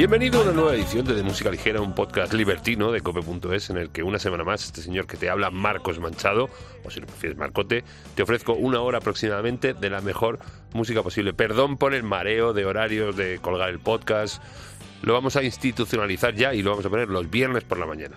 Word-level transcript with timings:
Bienvenido 0.00 0.40
a 0.40 0.44
una 0.44 0.52
nueva 0.52 0.74
edición 0.74 1.04
de, 1.04 1.12
de 1.12 1.22
Música 1.22 1.50
Ligera, 1.50 1.82
un 1.82 1.94
podcast 1.94 2.32
libertino 2.32 2.90
de 2.90 3.02
cope.es 3.02 3.68
en 3.68 3.76
el 3.76 3.90
que 3.90 4.02
una 4.02 4.18
semana 4.18 4.44
más 4.44 4.64
este 4.64 4.80
señor 4.80 5.06
que 5.06 5.18
te 5.18 5.28
habla, 5.28 5.50
Marcos 5.50 5.98
Manchado, 5.98 6.48
o 6.82 6.90
si 6.90 7.00
lo 7.00 7.06
prefieres 7.06 7.36
Marcote, 7.36 7.84
te 8.14 8.22
ofrezco 8.22 8.54
una 8.54 8.80
hora 8.80 8.96
aproximadamente 8.96 9.74
de 9.74 9.90
la 9.90 10.00
mejor 10.00 10.38
música 10.72 11.02
posible. 11.02 11.34
Perdón 11.34 11.76
por 11.76 11.92
el 11.92 12.02
mareo 12.02 12.54
de 12.54 12.64
horarios 12.64 13.14
de 13.14 13.40
colgar 13.42 13.68
el 13.68 13.78
podcast. 13.78 14.42
Lo 15.02 15.12
vamos 15.12 15.36
a 15.36 15.42
institucionalizar 15.42 16.34
ya 16.34 16.54
y 16.54 16.62
lo 16.62 16.70
vamos 16.70 16.86
a 16.86 16.88
poner 16.88 17.10
los 17.10 17.28
viernes 17.28 17.64
por 17.64 17.76
la 17.76 17.84
mañana. 17.84 18.16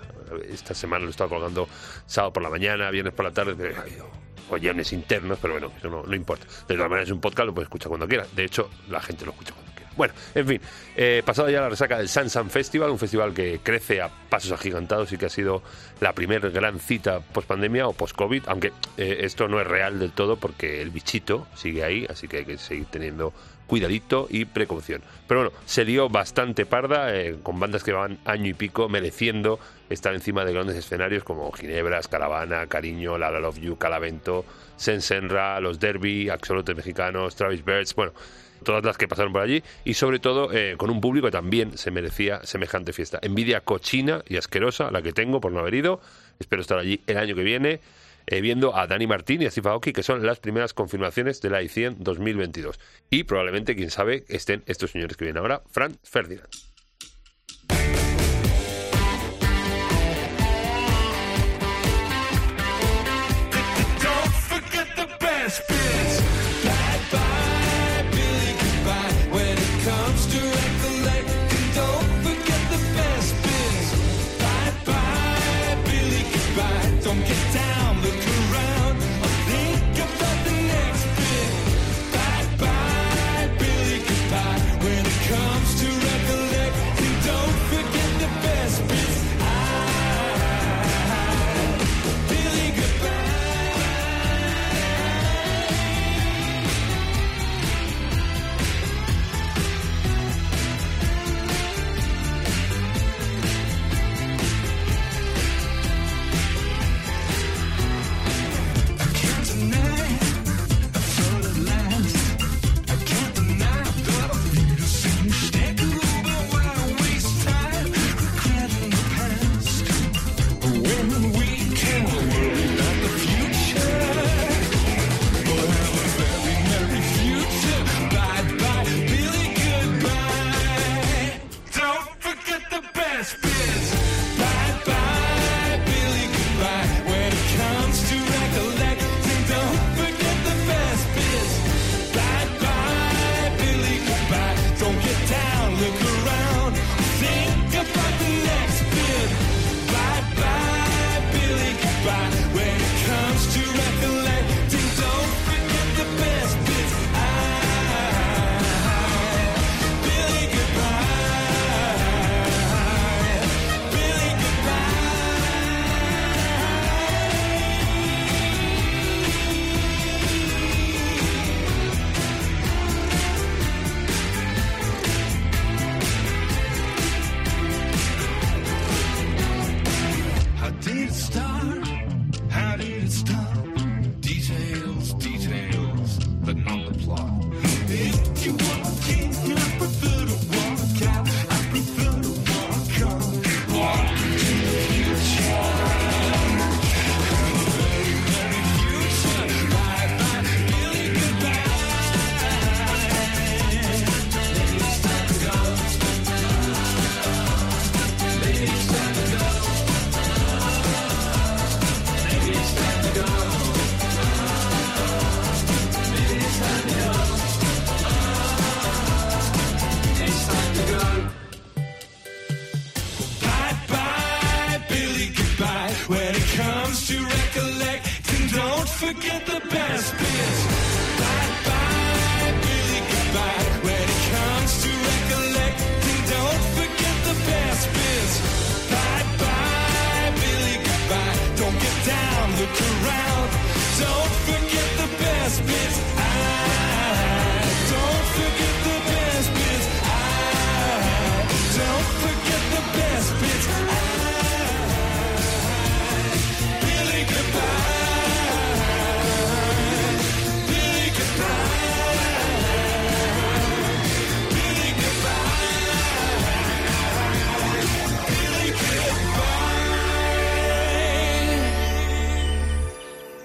Esta 0.49 0.73
semana 0.73 1.01
lo 1.01 1.07
he 1.07 1.11
estado 1.11 1.31
colgando 1.31 1.67
sábado 2.05 2.31
por 2.31 2.43
la 2.43 2.49
mañana, 2.49 2.89
viernes 2.91 3.13
por 3.13 3.25
la 3.25 3.31
tarde. 3.31 3.55
pero, 3.57 3.75
ay, 3.83 4.93
internos, 4.93 5.37
pero 5.41 5.55
bueno, 5.55 5.69
eso 5.77 5.89
no, 5.89 6.03
no 6.03 6.15
importa. 6.15 6.45
De 6.65 6.75
todas 6.75 6.89
maneras, 6.89 7.09
es 7.09 7.13
un 7.13 7.19
podcast, 7.19 7.47
lo 7.47 7.53
puedes 7.53 7.65
escuchar 7.65 7.89
cuando 7.89 8.07
quieras. 8.07 8.33
De 8.33 8.45
hecho, 8.45 8.69
la 8.87 9.01
gente 9.01 9.25
lo 9.25 9.31
escucha 9.31 9.51
cuando. 9.51 9.62
Bueno, 9.95 10.13
en 10.33 10.47
fin, 10.47 10.61
eh, 10.95 11.21
pasado 11.25 11.49
ya 11.49 11.61
la 11.61 11.69
resaca 11.69 11.97
del 11.97 12.09
Sansan 12.09 12.49
Festival, 12.49 12.89
un 12.89 12.99
festival 12.99 13.33
que 13.33 13.59
crece 13.61 14.01
a 14.01 14.09
pasos 14.29 14.51
agigantados 14.51 15.11
y 15.13 15.17
que 15.17 15.27
ha 15.27 15.29
sido 15.29 15.61
la 15.99 16.13
primera 16.13 16.49
gran 16.49 16.79
cita 16.79 17.19
post 17.19 17.47
pandemia 17.47 17.87
o 17.87 17.93
post 17.93 18.15
COVID, 18.15 18.43
aunque 18.47 18.71
eh, 18.97 19.19
esto 19.21 19.47
no 19.47 19.61
es 19.61 19.67
real 19.67 19.99
del 19.99 20.11
todo 20.11 20.37
porque 20.37 20.81
el 20.81 20.89
bichito 20.89 21.47
sigue 21.55 21.83
ahí, 21.83 22.07
así 22.09 22.27
que 22.27 22.37
hay 22.37 22.45
que 22.45 22.57
seguir 22.57 22.85
teniendo 22.85 23.33
cuidadito 23.67 24.27
y 24.29 24.45
precaución. 24.45 25.01
Pero 25.27 25.41
bueno, 25.41 25.55
se 25.65 25.85
lió 25.85 26.09
bastante 26.09 26.65
parda 26.65 27.15
eh, 27.15 27.37
con 27.41 27.59
bandas 27.59 27.83
que 27.83 27.93
van 27.93 28.19
año 28.25 28.49
y 28.49 28.53
pico 28.53 28.89
mereciendo 28.89 29.59
estar 29.89 30.13
encima 30.13 30.43
de 30.43 30.53
grandes 30.53 30.75
escenarios 30.75 31.23
como 31.23 31.51
Ginebras, 31.51 32.07
Caravana, 32.07 32.67
Cariño, 32.67 33.17
La 33.17 33.31
La 33.31 33.39
Love 33.39 33.59
You, 33.59 33.77
Calavento, 33.77 34.45
Sensenra, 34.75 35.59
Los 35.59 35.79
Derby, 35.79 36.29
Axolotes 36.29 36.75
Mexicanos, 36.75 37.35
Travis 37.35 37.63
Birds, 37.63 37.95
bueno, 37.95 38.13
todas 38.63 38.83
las 38.83 38.97
que 38.97 39.07
pasaron 39.07 39.33
por 39.33 39.41
allí 39.41 39.63
y 39.85 39.93
sobre 39.93 40.19
todo 40.19 40.51
eh, 40.53 40.75
con 40.77 40.89
un 40.89 41.01
público 41.01 41.27
que 41.27 41.31
también 41.31 41.77
se 41.77 41.91
merecía 41.91 42.43
semejante 42.43 42.93
fiesta. 42.93 43.19
Envidia 43.21 43.61
cochina 43.61 44.23
y 44.27 44.37
asquerosa 44.37 44.91
la 44.91 45.01
que 45.01 45.13
tengo 45.13 45.41
por 45.41 45.51
no 45.51 45.59
haber 45.59 45.75
ido. 45.75 46.01
Espero 46.39 46.61
estar 46.61 46.79
allí 46.79 47.01
el 47.07 47.17
año 47.17 47.35
que 47.35 47.43
viene. 47.43 47.79
eh, 48.25 48.41
viendo 48.41 48.75
a 48.75 48.87
Dani 48.87 49.07
Martín 49.07 49.41
y 49.41 49.45
a 49.45 49.51
Steve 49.51 49.69
Aoki, 49.69 49.91
que 49.91 50.03
son 50.03 50.25
las 50.25 50.39
primeras 50.39 50.73
confirmaciones 50.73 51.41
de 51.41 51.49
la 51.49 51.59
edición 51.59 51.97
2022. 51.99 52.79
Y 53.09 53.23
probablemente, 53.25 53.75
quién 53.75 53.89
sabe, 53.91 54.23
estén 54.29 54.63
estos 54.65 54.91
señores 54.91 55.17
que 55.17 55.25
vienen 55.25 55.41
ahora, 55.41 55.61
Fran 55.69 55.97
Ferdinand. 56.03 56.72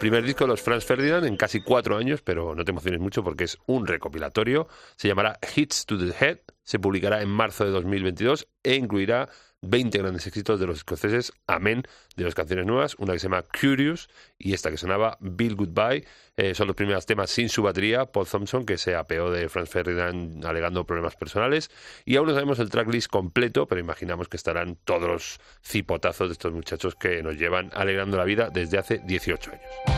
Primer 0.08 0.24
disco 0.24 0.44
de 0.44 0.48
los 0.48 0.62
Franz 0.62 0.86
Ferdinand 0.86 1.26
en 1.26 1.36
casi 1.36 1.60
cuatro 1.60 1.98
años, 1.98 2.22
pero 2.22 2.54
no 2.54 2.64
te 2.64 2.70
emociones 2.70 2.98
mucho 2.98 3.22
porque 3.22 3.44
es 3.44 3.58
un 3.66 3.86
recopilatorio. 3.86 4.66
Se 4.96 5.06
llamará 5.06 5.38
Hits 5.54 5.84
to 5.84 5.98
the 5.98 6.14
Head, 6.18 6.38
se 6.62 6.78
publicará 6.78 7.20
en 7.20 7.28
marzo 7.28 7.66
de 7.66 7.72
2022 7.72 8.48
e 8.62 8.76
incluirá 8.76 9.28
20 9.62 9.98
grandes 9.98 10.26
éxitos 10.26 10.60
de 10.60 10.66
los 10.66 10.78
escoceses, 10.78 11.32
amén, 11.46 11.82
de 12.16 12.24
las 12.24 12.34
canciones 12.34 12.64
nuevas, 12.66 12.94
una 12.98 13.12
que 13.12 13.18
se 13.18 13.26
llama 13.26 13.42
Curious 13.42 14.08
y 14.38 14.54
esta 14.54 14.70
que 14.70 14.76
sonaba 14.76 15.18
Bill 15.20 15.56
Goodbye. 15.56 16.06
Eh, 16.36 16.54
son 16.54 16.68
los 16.68 16.76
primeros 16.76 17.04
temas 17.04 17.30
sin 17.30 17.48
su 17.48 17.62
batería, 17.62 18.06
Paul 18.06 18.26
Thompson, 18.26 18.64
que 18.64 18.78
se 18.78 18.94
apeó 18.94 19.30
de 19.30 19.48
Franz 19.48 19.68
Ferdinand 19.68 20.44
alegando 20.46 20.86
problemas 20.86 21.16
personales. 21.16 21.70
Y 22.04 22.16
aún 22.16 22.28
no 22.28 22.34
sabemos 22.34 22.60
el 22.60 22.70
tracklist 22.70 23.10
completo, 23.10 23.66
pero 23.66 23.80
imaginamos 23.80 24.28
que 24.28 24.36
estarán 24.36 24.76
todos 24.84 25.08
los 25.08 25.40
cipotazos 25.62 26.28
de 26.28 26.32
estos 26.32 26.52
muchachos 26.52 26.94
que 26.94 27.22
nos 27.22 27.36
llevan 27.36 27.70
alegrando 27.74 28.16
la 28.16 28.24
vida 28.24 28.50
desde 28.50 28.78
hace 28.78 29.02
18 29.04 29.50
años. 29.50 29.97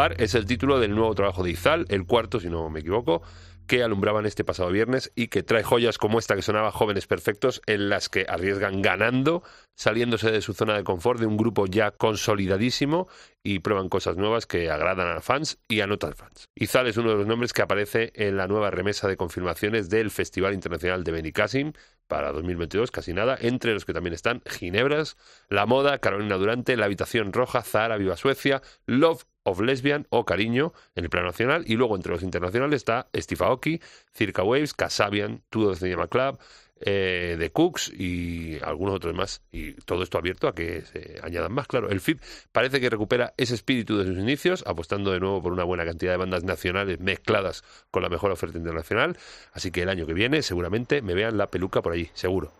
Es 0.00 0.34
el 0.34 0.46
título 0.46 0.80
del 0.80 0.94
nuevo 0.94 1.14
trabajo 1.14 1.42
de 1.42 1.50
Izal, 1.50 1.84
el 1.90 2.06
cuarto, 2.06 2.40
si 2.40 2.48
no 2.48 2.70
me 2.70 2.80
equivoco, 2.80 3.20
que 3.66 3.82
alumbraban 3.82 4.24
este 4.24 4.44
pasado 4.44 4.70
viernes 4.70 5.12
y 5.14 5.28
que 5.28 5.42
trae 5.42 5.62
joyas 5.62 5.98
como 5.98 6.18
esta 6.18 6.34
que 6.34 6.42
sonaba 6.42 6.72
Jóvenes 6.72 7.06
Perfectos, 7.06 7.60
en 7.66 7.90
las 7.90 8.08
que 8.08 8.24
arriesgan 8.26 8.80
ganando, 8.80 9.42
saliéndose 9.76 10.30
de 10.30 10.40
su 10.40 10.54
zona 10.54 10.74
de 10.74 10.84
confort 10.84 11.20
de 11.20 11.26
un 11.26 11.36
grupo 11.36 11.66
ya 11.66 11.90
consolidadísimo 11.90 13.08
y 13.42 13.58
prueban 13.58 13.90
cosas 13.90 14.16
nuevas 14.16 14.46
que 14.46 14.70
agradan 14.70 15.14
a 15.14 15.20
fans 15.20 15.58
y 15.68 15.82
a 15.82 15.86
no 15.86 15.98
tan 15.98 16.14
fans. 16.14 16.46
Izal 16.54 16.86
es 16.86 16.96
uno 16.96 17.10
de 17.10 17.16
los 17.16 17.26
nombres 17.26 17.52
que 17.52 17.60
aparece 17.60 18.10
en 18.14 18.38
la 18.38 18.46
nueva 18.46 18.70
remesa 18.70 19.06
de 19.06 19.18
confirmaciones 19.18 19.90
del 19.90 20.10
Festival 20.10 20.54
Internacional 20.54 21.04
de 21.04 21.12
Benicassim 21.12 21.72
para 22.06 22.32
2022, 22.32 22.90
casi 22.90 23.12
nada, 23.12 23.36
entre 23.38 23.74
los 23.74 23.84
que 23.84 23.92
también 23.92 24.14
están 24.14 24.42
Ginebras, 24.46 25.18
La 25.50 25.66
Moda, 25.66 25.98
Carolina 25.98 26.36
Durante, 26.38 26.76
La 26.76 26.86
Habitación 26.86 27.34
Roja, 27.34 27.62
Zahara, 27.62 27.98
Viva 27.98 28.16
Suecia, 28.16 28.62
Love 28.86 29.26
of 29.44 29.60
Lesbian 29.60 30.06
o 30.10 30.24
Cariño 30.24 30.72
en 30.94 31.04
el 31.04 31.10
plano 31.10 31.28
nacional 31.28 31.64
y 31.66 31.76
luego 31.76 31.96
entre 31.96 32.12
los 32.12 32.22
internacionales 32.22 32.76
está 32.78 33.08
Steve 33.14 33.44
Aoki, 33.44 33.80
Circa 34.12 34.42
Waves, 34.42 34.74
Casabian, 34.74 35.42
Tudor 35.50 35.76
Cinema 35.76 36.06
Club, 36.08 36.38
eh, 36.82 37.36
de 37.38 37.50
Cooks 37.50 37.92
y 37.92 38.58
algunos 38.62 38.94
otros 38.94 39.14
más. 39.14 39.42
Y 39.52 39.74
todo 39.74 40.02
esto 40.02 40.16
abierto 40.16 40.48
a 40.48 40.54
que 40.54 40.82
se 40.82 41.20
añadan 41.22 41.52
más. 41.52 41.66
Claro, 41.66 41.90
el 41.90 42.00
FIP 42.00 42.20
parece 42.52 42.80
que 42.80 42.88
recupera 42.88 43.34
ese 43.36 43.54
espíritu 43.54 43.98
de 43.98 44.06
sus 44.06 44.18
inicios, 44.18 44.64
apostando 44.66 45.10
de 45.10 45.20
nuevo 45.20 45.42
por 45.42 45.52
una 45.52 45.64
buena 45.64 45.84
cantidad 45.84 46.12
de 46.12 46.16
bandas 46.16 46.42
nacionales 46.42 46.98
mezcladas 46.98 47.64
con 47.90 48.02
la 48.02 48.08
mejor 48.08 48.30
oferta 48.30 48.56
internacional. 48.56 49.18
Así 49.52 49.70
que 49.70 49.82
el 49.82 49.90
año 49.90 50.06
que 50.06 50.14
viene 50.14 50.42
seguramente 50.42 51.02
me 51.02 51.14
vean 51.14 51.36
la 51.36 51.48
peluca 51.48 51.82
por 51.82 51.92
allí, 51.92 52.08
seguro. 52.14 52.52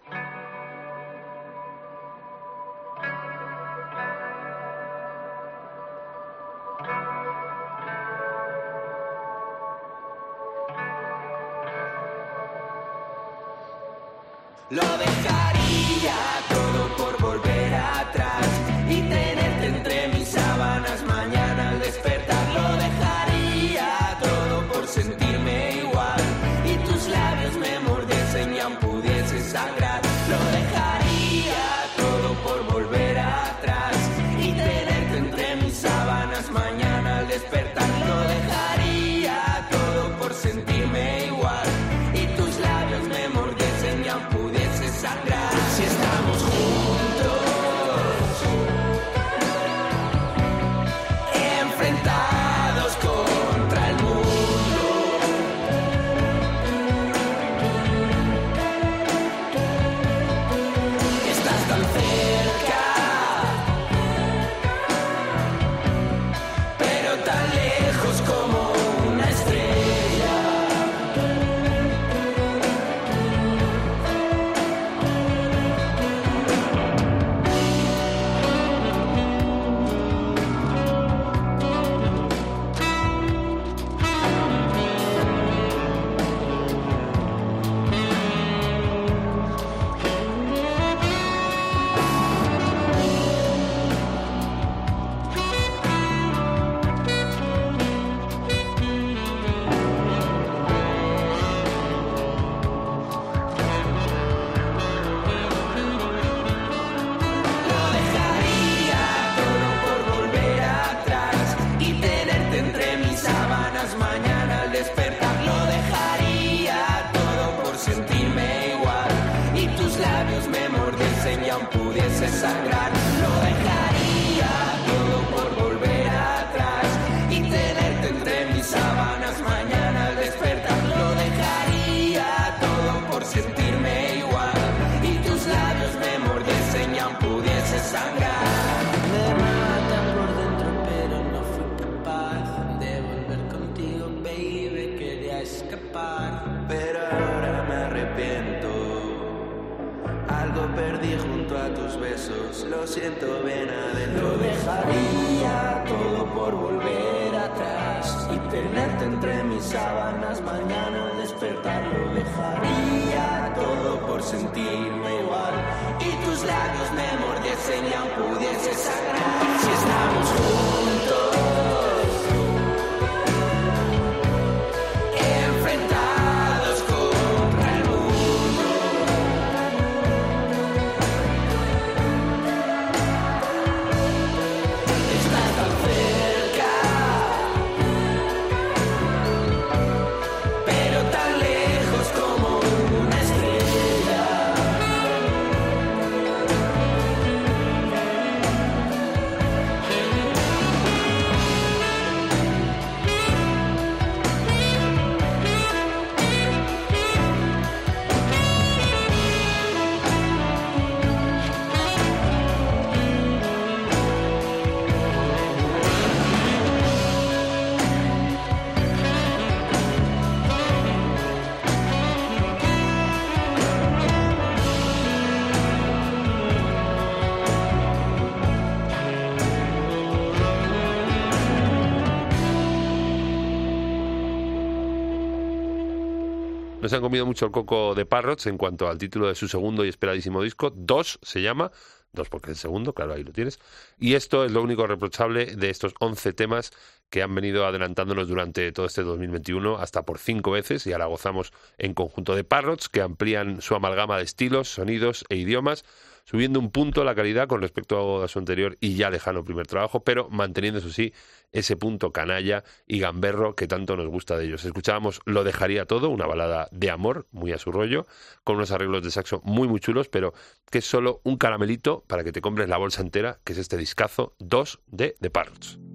Se 236.90 236.96
han 236.96 237.02
comido 237.02 237.24
mucho 237.24 237.46
el 237.46 237.52
coco 237.52 237.94
de 237.94 238.04
Parrots 238.04 238.46
en 238.46 238.58
cuanto 238.58 238.88
al 238.88 238.98
título 238.98 239.28
de 239.28 239.34
su 239.34 239.48
segundo 239.48 239.84
y 239.84 239.88
esperadísimo 239.88 240.42
disco. 240.42 240.70
Dos 240.70 241.18
se 241.22 241.40
llama. 241.40 241.70
Dos 242.12 242.28
porque 242.28 242.50
es 242.50 242.58
el 242.58 242.60
segundo, 242.60 242.92
claro, 242.92 243.14
ahí 243.14 243.22
lo 243.22 243.32
tienes. 243.32 243.60
Y 243.98 244.14
esto 244.14 244.44
es 244.44 244.50
lo 244.50 244.62
único 244.62 244.86
reprochable 244.86 245.46
de 245.46 245.70
estos 245.70 245.94
11 246.00 246.32
temas 246.32 246.72
que 247.08 247.22
han 247.22 247.34
venido 247.34 247.64
adelantándonos 247.64 248.28
durante 248.28 248.72
todo 248.72 248.86
este 248.86 249.02
2021 249.02 249.78
hasta 249.78 250.02
por 250.02 250.18
cinco 250.18 250.50
veces 250.50 250.86
y 250.86 250.92
ahora 250.92 251.06
gozamos 251.06 251.52
en 251.78 251.94
conjunto 251.94 252.34
de 252.34 252.42
Parrots 252.44 252.88
que 252.88 253.00
amplían 253.00 253.62
su 253.62 253.76
amalgama 253.76 254.16
de 254.16 254.24
estilos, 254.24 254.68
sonidos 254.68 255.24
e 255.28 255.36
idiomas 255.36 255.84
subiendo 256.30 256.60
un 256.60 256.70
punto 256.70 257.02
la 257.02 257.16
calidad 257.16 257.48
con 257.48 257.60
respecto 257.60 258.22
a 258.22 258.28
su 258.28 258.38
anterior 258.38 258.76
y 258.78 258.94
ya 258.94 259.10
lejano 259.10 259.42
primer 259.42 259.66
trabajo, 259.66 260.04
pero 260.04 260.28
manteniendo, 260.30 260.78
eso 260.78 260.90
sí, 260.90 261.12
ese 261.50 261.76
punto 261.76 262.12
canalla 262.12 262.62
y 262.86 263.00
gamberro 263.00 263.56
que 263.56 263.66
tanto 263.66 263.96
nos 263.96 264.06
gusta 264.06 264.38
de 264.38 264.44
ellos. 264.44 264.64
Escuchábamos 264.64 265.22
Lo 265.24 265.42
dejaría 265.42 265.86
todo, 265.86 266.08
una 266.08 266.26
balada 266.26 266.68
de 266.70 266.88
amor, 266.88 267.26
muy 267.32 267.50
a 267.50 267.58
su 267.58 267.72
rollo, 267.72 268.06
con 268.44 268.56
unos 268.56 268.70
arreglos 268.70 269.02
de 269.02 269.10
saxo 269.10 269.40
muy, 269.42 269.66
muy 269.66 269.80
chulos, 269.80 270.08
pero 270.08 270.32
que 270.70 270.78
es 270.78 270.84
solo 270.84 271.20
un 271.24 271.36
caramelito 271.36 272.04
para 272.06 272.22
que 272.22 272.30
te 272.30 272.40
compres 272.40 272.68
la 272.68 272.76
bolsa 272.76 273.02
entera, 273.02 273.40
que 273.42 273.52
es 273.52 273.58
este 273.58 273.76
discazo 273.76 274.36
2 274.38 274.82
de 274.86 275.16
The 275.20 275.30
Parrots. 275.30 275.89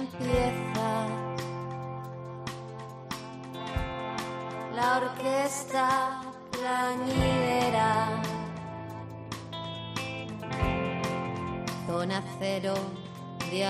Empieza. 0.00 1.06
La 4.74 4.96
orquesta 4.96 6.20
plañidera. 6.50 8.08
Zona 11.86 12.22
cero 12.38 12.74
de 13.50 13.66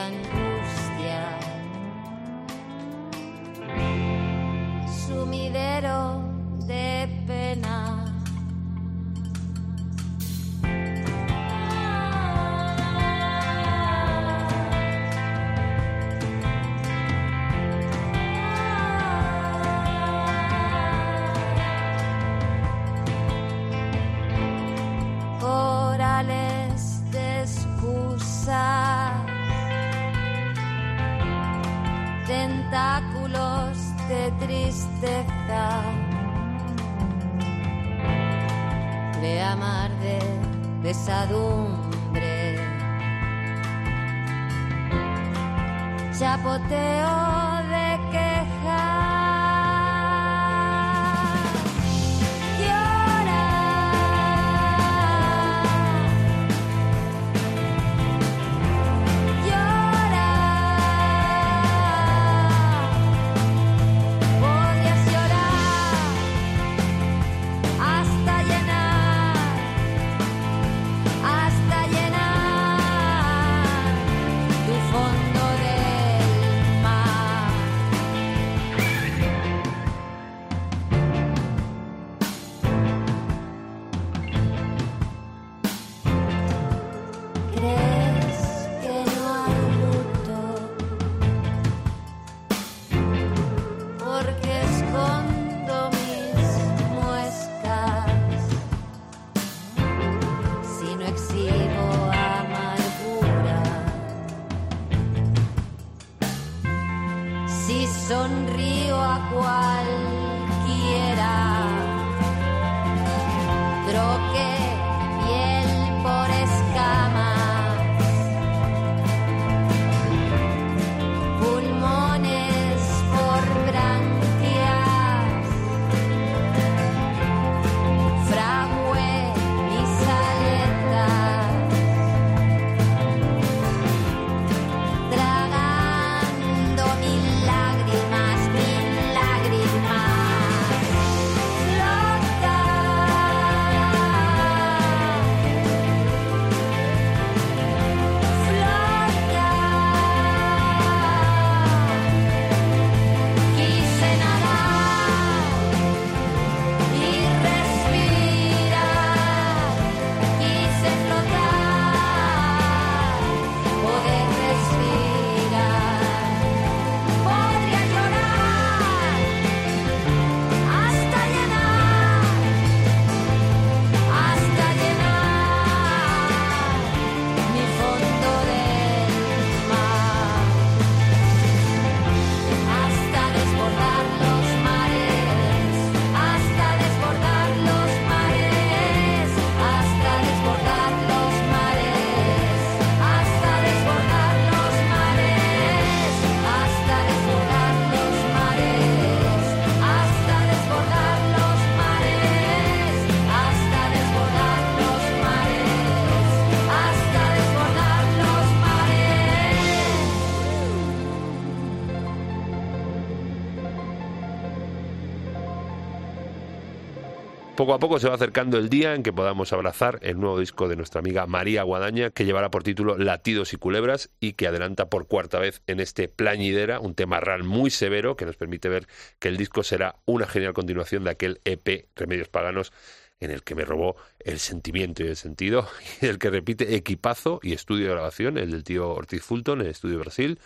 A 217.73 217.79
poco 217.79 218.01
se 218.01 218.09
va 218.09 218.17
acercando 218.17 218.59
el 218.59 218.69
día 218.69 218.95
en 218.97 219.05
que 219.05 219.13
podamos 219.13 219.53
abrazar 219.53 220.01
el 220.03 220.19
nuevo 220.19 220.41
disco 220.41 220.67
de 220.67 220.75
nuestra 220.75 220.99
amiga 220.99 221.27
María 221.27 221.63
Guadaña, 221.63 222.11
que 222.11 222.25
llevará 222.25 222.51
por 222.51 222.65
título 222.65 222.99
Latidos 222.99 223.53
y 223.53 223.59
Culebras 223.59 224.11
y 224.19 224.33
que 224.33 224.49
adelanta 224.49 224.91
por 224.91 225.07
cuarta 225.07 225.39
vez 225.39 225.63
en 225.69 225.79
este 225.79 226.09
Plañidera, 226.09 226.81
un 226.81 226.97
tema 226.97 227.21
real 227.21 227.45
muy 227.45 227.71
severo 227.71 228.17
que 228.17 228.27
nos 228.27 228.37
permite 228.37 228.69
ver 228.69 228.89
que 229.21 229.29
el 229.29 229.37
disco 229.37 229.63
será 229.63 229.97
una 230.05 230.27
genial 230.27 230.53
continuación 230.53 231.05
de 231.05 231.11
aquel 231.11 231.41
EP 231.45 231.87
Remedios 231.95 232.29
Paganos 232.29 232.73
en 233.21 233.31
el 233.31 233.45
que 233.45 233.55
me 233.55 233.65
robó 233.65 233.95
el 234.19 234.41
sentimiento 234.41 235.05
y 235.05 235.07
el 235.07 235.17
sentido, 235.17 235.69
y 236.03 236.07
el 236.07 236.19
que 236.19 236.31
repite 236.31 236.75
equipazo 236.75 237.39
y 237.43 237.53
estudio 237.53 237.87
de 237.87 237.93
grabación, 237.93 238.37
el 238.37 238.51
del 238.51 238.65
tío 238.65 238.89
Ortiz 238.89 239.23
Fulton 239.23 239.61
en 239.61 239.67
el 239.67 239.71
Estudio 239.71 240.01
Brasil, 240.01 240.41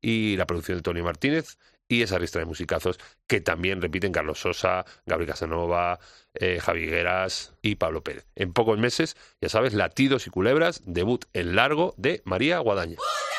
y 0.00 0.36
la 0.36 0.46
producción 0.46 0.78
de 0.78 0.82
Tony 0.82 1.02
Martínez, 1.02 1.58
y 1.88 2.02
esa 2.02 2.18
lista 2.18 2.38
de 2.38 2.44
musicazos 2.44 2.98
que 3.26 3.40
también 3.40 3.82
repiten 3.82 4.12
Carlos 4.12 4.40
Sosa, 4.40 4.84
Gabriel 5.06 5.30
Casanova, 5.30 5.98
eh, 6.34 6.58
Javi 6.60 6.86
Gueras 6.86 7.54
y 7.62 7.76
Pablo 7.76 8.02
Pérez. 8.02 8.26
En 8.34 8.52
pocos 8.52 8.78
meses, 8.78 9.16
ya 9.40 9.48
sabes, 9.48 9.74
Latidos 9.74 10.26
y 10.26 10.30
Culebras, 10.30 10.82
debut 10.84 11.24
en 11.32 11.54
largo 11.54 11.94
de 11.96 12.22
María 12.24 12.58
Guadaña. 12.58 12.96
Vale 12.96 13.32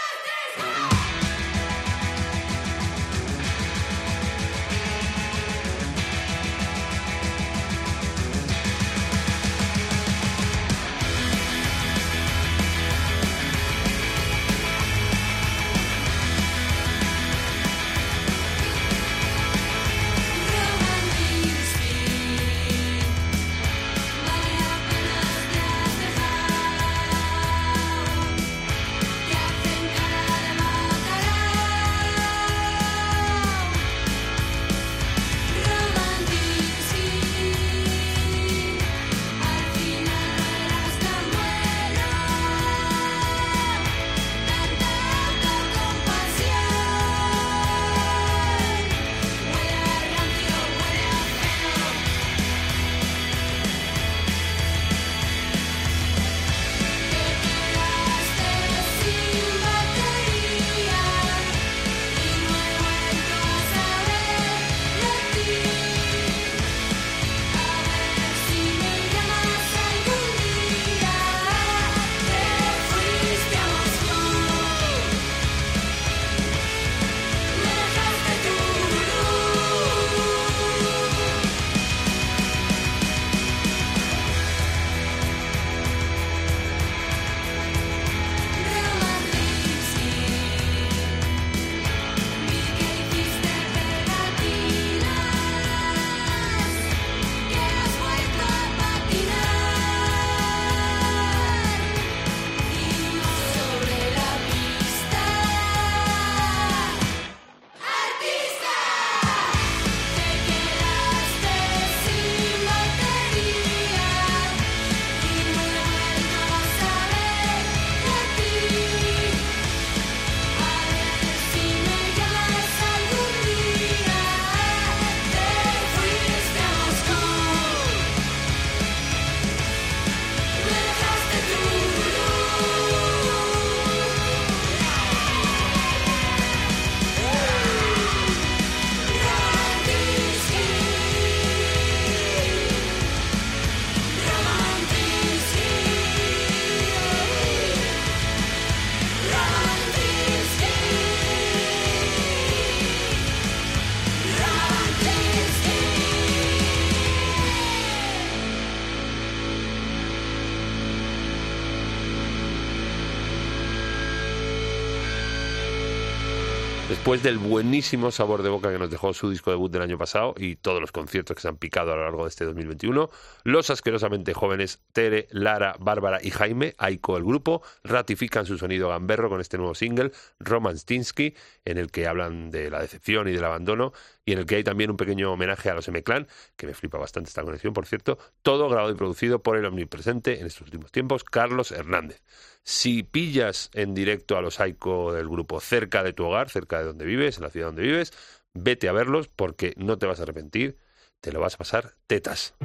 Después 167.03 167.21
del 167.21 167.37
buenísimo 167.37 168.11
sabor 168.11 168.43
de 168.43 168.49
boca 168.49 168.71
que 168.71 168.79
nos 168.79 168.89
dejó 168.89 169.13
su 169.13 169.29
disco 169.29 169.51
debut 169.51 169.69
del 169.69 169.81
año 169.81 169.97
pasado 169.97 170.35
y 170.37 170.55
todos 170.55 170.79
los 170.79 170.93
conciertos 170.93 171.35
que 171.35 171.41
se 171.41 171.49
han 171.49 171.57
picado 171.57 171.91
a 171.91 171.97
lo 171.97 172.03
largo 172.03 172.23
de 172.23 172.29
este 172.29 172.45
2021, 172.45 173.09
los 173.43 173.69
asquerosamente 173.69 174.33
jóvenes 174.33 174.79
Tere, 174.93 175.27
Lara, 175.31 175.75
Bárbara 175.81 176.19
y 176.23 176.31
Jaime, 176.31 176.75
Aiko 176.77 177.17
el 177.17 177.25
grupo, 177.25 177.61
ratifican 177.83 178.45
su 178.45 178.57
sonido 178.57 178.87
gamberro 178.87 179.27
con 179.27 179.41
este 179.41 179.57
nuevo 179.57 179.75
single, 179.75 180.13
Romanstinsky, 180.39 181.35
en 181.65 181.77
el 181.77 181.91
que 181.91 182.07
hablan 182.07 182.51
de 182.51 182.69
la 182.69 182.79
decepción 182.79 183.27
y 183.27 183.33
del 183.33 183.43
abandono 183.43 183.91
y 184.23 184.31
en 184.31 184.39
el 184.39 184.45
que 184.45 184.55
hay 184.55 184.63
también 184.63 184.89
un 184.89 184.95
pequeño 184.95 185.33
homenaje 185.33 185.69
a 185.69 185.73
los 185.73 185.85
M-Clan, 185.89 186.25
que 186.55 186.67
me 186.67 186.73
flipa 186.73 186.97
bastante 186.97 187.27
esta 187.27 187.43
conexión, 187.43 187.73
por 187.73 187.85
cierto, 187.85 188.17
todo 188.43 188.69
grabado 188.69 188.93
y 188.93 188.95
producido 188.95 189.43
por 189.43 189.57
el 189.57 189.65
omnipresente 189.65 190.39
en 190.39 190.47
estos 190.47 190.61
últimos 190.61 190.93
tiempos, 190.93 191.25
Carlos 191.25 191.73
Hernández. 191.73 192.21
Si 192.63 193.03
pillas 193.03 193.69
en 193.73 193.93
directo 193.93 194.37
a 194.37 194.41
los 194.41 194.59
Aiko 194.59 195.11
del 195.13 195.27
grupo 195.27 195.59
cerca 195.59 196.01
de 196.01 196.13
tu 196.13 196.25
hogar, 196.25 196.49
cerca 196.49 196.79
de 196.79 196.85
donde 196.85 197.05
vives, 197.05 197.37
en 197.37 197.43
la 197.43 197.49
ciudad 197.49 197.67
donde 197.67 197.81
vives, 197.83 198.13
vete 198.53 198.87
a 198.87 198.93
verlos 198.93 199.27
porque 199.27 199.73
no 199.77 199.97
te 199.97 200.05
vas 200.05 200.19
a 200.19 200.23
arrepentir, 200.23 200.77
te 201.19 201.31
lo 201.31 201.41
vas 201.41 201.55
a 201.55 201.57
pasar 201.57 201.95
tetas. 202.07 202.55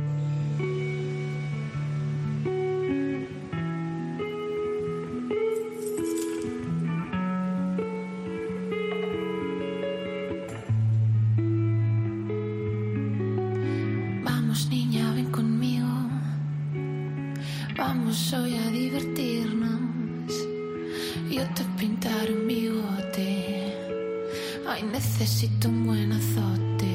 Necesito 24.83 25.69
un 25.69 25.87
buen 25.87 26.13
azote. 26.13 26.95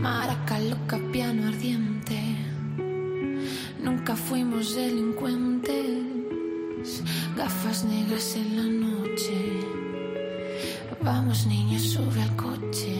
Maraca 0.00 0.58
loca, 0.58 0.98
piano 1.12 1.48
ardiente. 1.48 2.18
Nunca 3.82 4.16
fuimos 4.16 4.74
delincuentes. 4.74 5.68
Gafas 7.36 7.84
negras 7.84 8.36
en 8.36 8.56
la 8.56 8.64
noche. 8.86 9.60
Vamos 11.02 11.46
niña, 11.46 11.78
sube 11.78 12.22
al 12.22 12.34
coche 12.36 12.96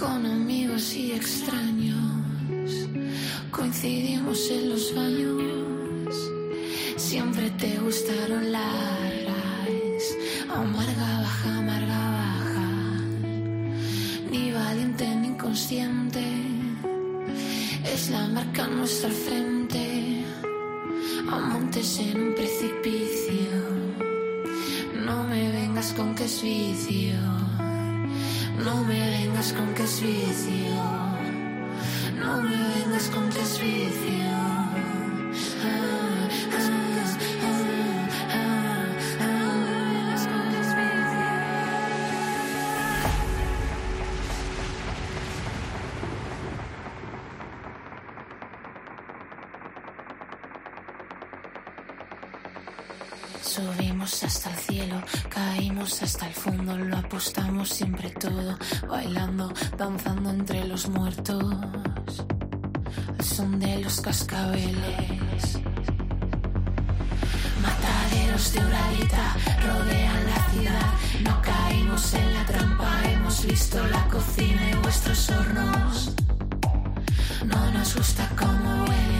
con 0.00 0.24
amigos 0.24 0.94
y 0.94 1.12
extraños. 1.12 2.88
Coincidimos 3.50 4.50
en 4.50 4.70
los 4.70 4.94
baños. 4.94 6.14
Siempre 6.96 7.50
te 7.50 7.78
gustaron 7.78 8.50
largas. 8.50 9.09
Amarga 10.54 11.10
baja, 11.22 11.58
amarga 11.58 12.00
baja. 12.18 12.68
Ni 14.30 14.52
valiente 14.52 15.06
ni 15.16 15.28
inconsciente. 15.28 16.24
Es 17.84 18.10
la 18.10 18.26
marca 18.28 18.66
nuestra 18.66 19.10
frente. 19.10 20.24
Amantes 21.30 21.98
en 22.00 22.20
un 22.20 22.34
precipicio. 22.34 23.52
No 25.06 25.24
me 25.24 25.50
vengas 25.52 25.92
con 25.92 26.14
que 26.14 26.24
es 26.24 26.42
vicio. 26.42 27.14
No 28.64 28.84
me 28.84 29.00
vengas 29.10 29.52
con 29.52 29.72
que 29.74 29.84
es 29.84 30.00
vicio. 30.00 30.82
No 32.18 32.42
me 32.42 32.56
vengas 32.74 33.08
con 33.14 33.28
que 33.30 33.40
es 33.40 33.54
vicio. 33.60 34.30
Ah, 35.64 35.99
Subimos 53.50 54.22
hasta 54.22 54.48
el 54.50 54.56
cielo, 54.58 55.02
caímos 55.28 56.00
hasta 56.02 56.28
el 56.28 56.34
fondo, 56.34 56.78
lo 56.78 56.98
apostamos 56.98 57.68
siempre 57.68 58.10
todo, 58.10 58.56
bailando, 58.88 59.52
danzando 59.76 60.30
entre 60.30 60.68
los 60.68 60.88
muertos, 60.88 61.42
al 63.18 63.24
son 63.24 63.58
de 63.58 63.78
los 63.78 64.00
cascabeles. 64.00 65.58
Mataderos 67.60 68.52
de 68.52 68.60
Uralita 68.60 69.36
rodean 69.66 70.26
la 70.26 70.50
ciudad, 70.52 70.92
no 71.24 71.42
caímos 71.42 72.14
en 72.14 72.32
la 72.32 72.46
trampa, 72.46 73.02
hemos 73.10 73.44
visto 73.44 73.84
la 73.88 74.06
cocina 74.06 74.70
y 74.70 74.74
vuestros 74.76 75.28
hornos. 75.28 76.14
No 77.46 77.72
nos 77.72 77.96
gusta 77.96 78.28
cómo 78.38 78.84
huelen. 78.84 79.19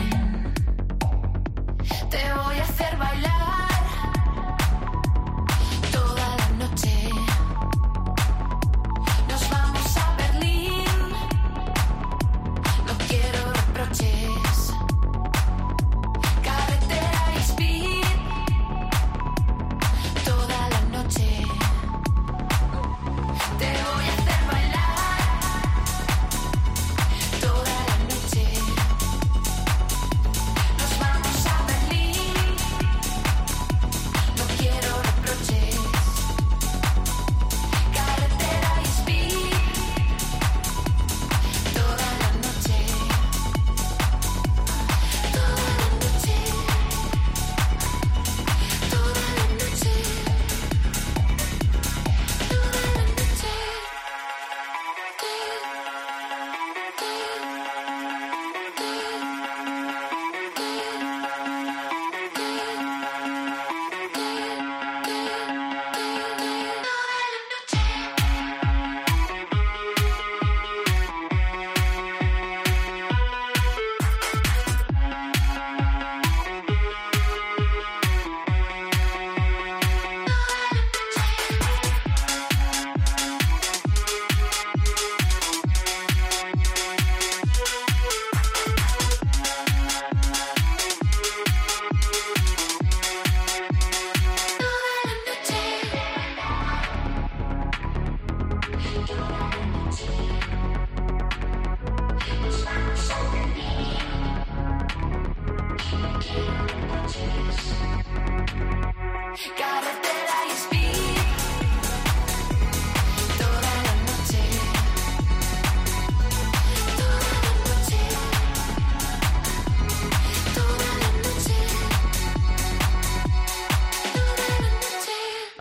Gotta 109.58 109.92
feel 110.02 110.26
how 110.28 110.44
you 110.46 110.54
speak. 110.54 111.19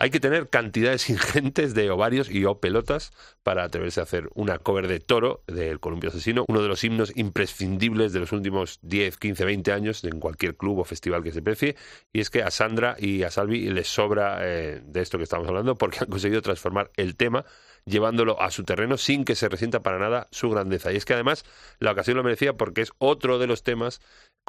Hay 0.00 0.08
que 0.08 0.18
tener 0.18 0.48
cantidades 0.48 1.10
ingentes 1.10 1.74
de 1.74 1.90
ovarios 1.90 2.30
y 2.30 2.46
o 2.46 2.58
pelotas 2.58 3.12
para 3.42 3.64
atreverse 3.64 4.00
a 4.00 4.04
hacer 4.04 4.30
una 4.34 4.58
cover 4.58 4.88
de 4.88 4.98
Toro 4.98 5.42
del 5.46 5.78
Columpio 5.78 6.08
Asesino, 6.08 6.46
uno 6.48 6.62
de 6.62 6.68
los 6.68 6.82
himnos 6.82 7.12
imprescindibles 7.16 8.14
de 8.14 8.20
los 8.20 8.32
últimos 8.32 8.78
10, 8.80 9.18
15, 9.18 9.44
20 9.44 9.72
años 9.72 10.02
en 10.04 10.18
cualquier 10.18 10.56
club 10.56 10.78
o 10.78 10.84
festival 10.84 11.22
que 11.22 11.32
se 11.32 11.42
precie. 11.42 11.76
Y 12.14 12.20
es 12.20 12.30
que 12.30 12.42
a 12.42 12.50
Sandra 12.50 12.96
y 12.98 13.24
a 13.24 13.30
Salvi 13.30 13.68
les 13.68 13.88
sobra 13.88 14.38
eh, 14.40 14.80
de 14.82 15.02
esto 15.02 15.18
que 15.18 15.24
estamos 15.24 15.46
hablando 15.46 15.74
porque 15.76 15.98
han 16.00 16.06
conseguido 16.08 16.40
transformar 16.40 16.90
el 16.96 17.14
tema 17.14 17.44
llevándolo 17.84 18.40
a 18.40 18.50
su 18.50 18.64
terreno 18.64 18.96
sin 18.96 19.26
que 19.26 19.34
se 19.34 19.50
resienta 19.50 19.80
para 19.80 19.98
nada 19.98 20.28
su 20.30 20.48
grandeza. 20.48 20.92
Y 20.92 20.96
es 20.96 21.04
que 21.04 21.12
además 21.12 21.44
la 21.78 21.92
ocasión 21.92 22.16
lo 22.16 22.24
merecía 22.24 22.54
porque 22.54 22.80
es 22.80 22.92
otro 22.96 23.38
de 23.38 23.46
los 23.46 23.64
temas 23.64 24.00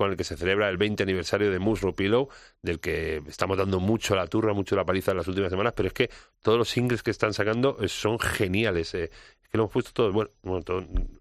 con 0.02 0.10
el 0.10 0.18
que 0.18 0.24
se 0.24 0.36
celebra 0.36 0.68
el 0.68 0.78
20 0.78 1.04
aniversario 1.04 1.52
de 1.52 1.60
Musro 1.60 1.94
Pillow, 1.94 2.28
del 2.64 2.80
que 2.80 3.22
estamos 3.28 3.56
dando 3.56 3.80
mucho 3.80 4.16
la 4.16 4.26
turra, 4.26 4.52
mucho 4.52 4.76
la 4.76 4.84
paliza 4.84 5.12
en 5.12 5.18
las 5.18 5.28
últimas 5.28 5.52
semanas, 5.52 5.74
pero 5.76 5.88
es 5.88 5.94
que 5.94 6.10
todos 6.42 6.58
los 6.58 6.70
singles 6.70 7.04
que 7.04 7.12
están 7.12 7.36
sacando 7.36 7.78
eh, 7.80 7.88
son 7.88 8.18
geniales. 8.18 8.96
eh. 8.96 9.12
Es 9.44 9.50
que 9.50 9.60
lo 9.60 9.66
hemos 9.66 9.74
puesto 9.74 9.92
todos, 9.94 10.12
bueno, 10.12 10.32
bueno, 10.42 10.64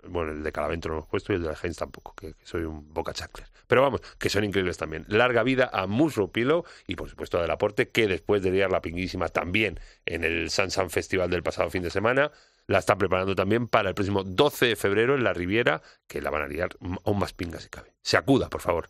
bueno, 0.08 0.32
el 0.32 0.42
de 0.42 0.50
Calavento 0.50 0.88
lo 0.88 0.94
hemos 0.94 1.08
puesto 1.08 1.34
y 1.34 1.36
el 1.36 1.42
de 1.42 1.48
la 1.48 1.58
Heinz 1.62 1.76
tampoco, 1.76 2.14
que, 2.14 2.32
que 2.32 2.46
soy 2.46 2.62
un 2.62 2.90
boca 2.94 3.12
chacler. 3.12 3.48
Pero 3.66 3.82
vamos, 3.82 4.00
que 4.18 4.30
son 4.30 4.44
increíbles 4.44 4.78
también. 4.78 5.04
Larga 5.08 5.42
vida 5.42 5.68
a 5.70 5.86
Musro 5.86 6.28
Pillow 6.28 6.64
y 6.86 6.96
por 6.96 7.10
supuesto 7.10 7.36
a 7.36 7.42
Del 7.42 7.50
Aporte, 7.50 7.90
que 7.90 8.08
después 8.08 8.42
de 8.42 8.50
liar 8.50 8.70
la 8.70 8.80
pinguísima 8.80 9.28
también 9.28 9.78
en 10.06 10.24
el 10.24 10.48
San 10.48 10.70
San 10.70 10.88
Festival 10.88 11.28
del 11.28 11.42
pasado 11.42 11.68
fin 11.68 11.82
de 11.82 11.90
semana, 11.90 12.32
la 12.70 12.78
está 12.78 12.96
preparando 12.96 13.34
también 13.34 13.66
para 13.66 13.88
el 13.88 13.96
próximo 13.96 14.22
12 14.22 14.66
de 14.66 14.76
febrero 14.76 15.16
en 15.16 15.24
la 15.24 15.32
Riviera, 15.32 15.82
que 16.06 16.22
la 16.22 16.30
van 16.30 16.42
a 16.42 16.46
liar 16.46 16.70
aún 17.04 17.18
más 17.18 17.32
pinga 17.32 17.58
si 17.58 17.68
cabe. 17.68 17.92
Se 18.00 18.16
acuda, 18.16 18.48
por 18.48 18.60
favor. 18.60 18.88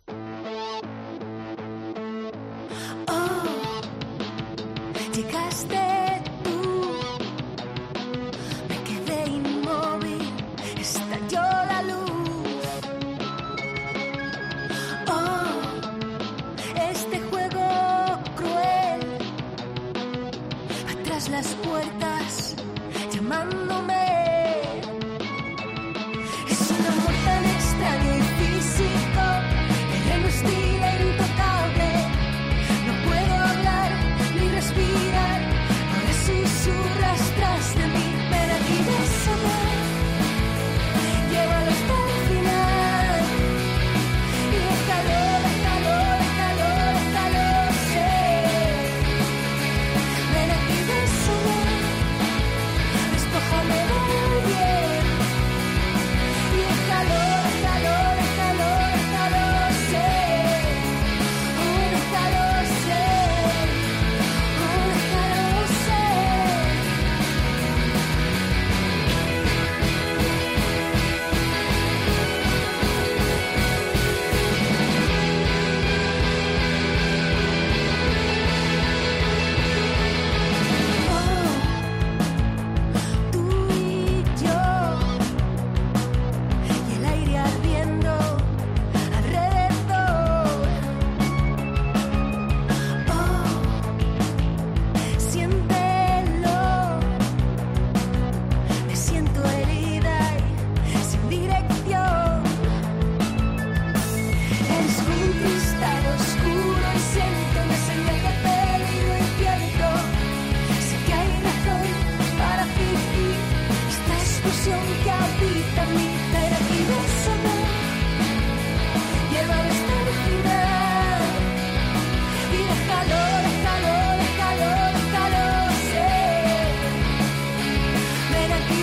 Es 26.51 26.90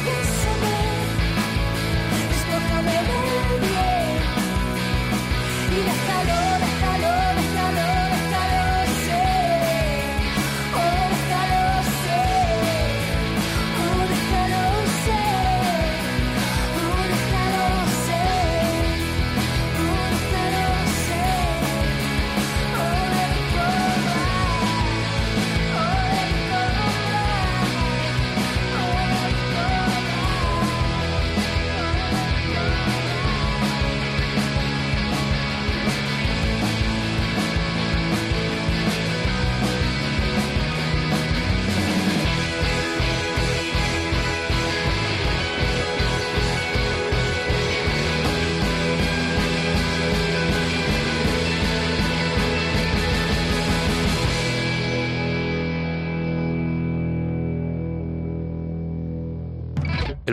Yes. 0.06 0.37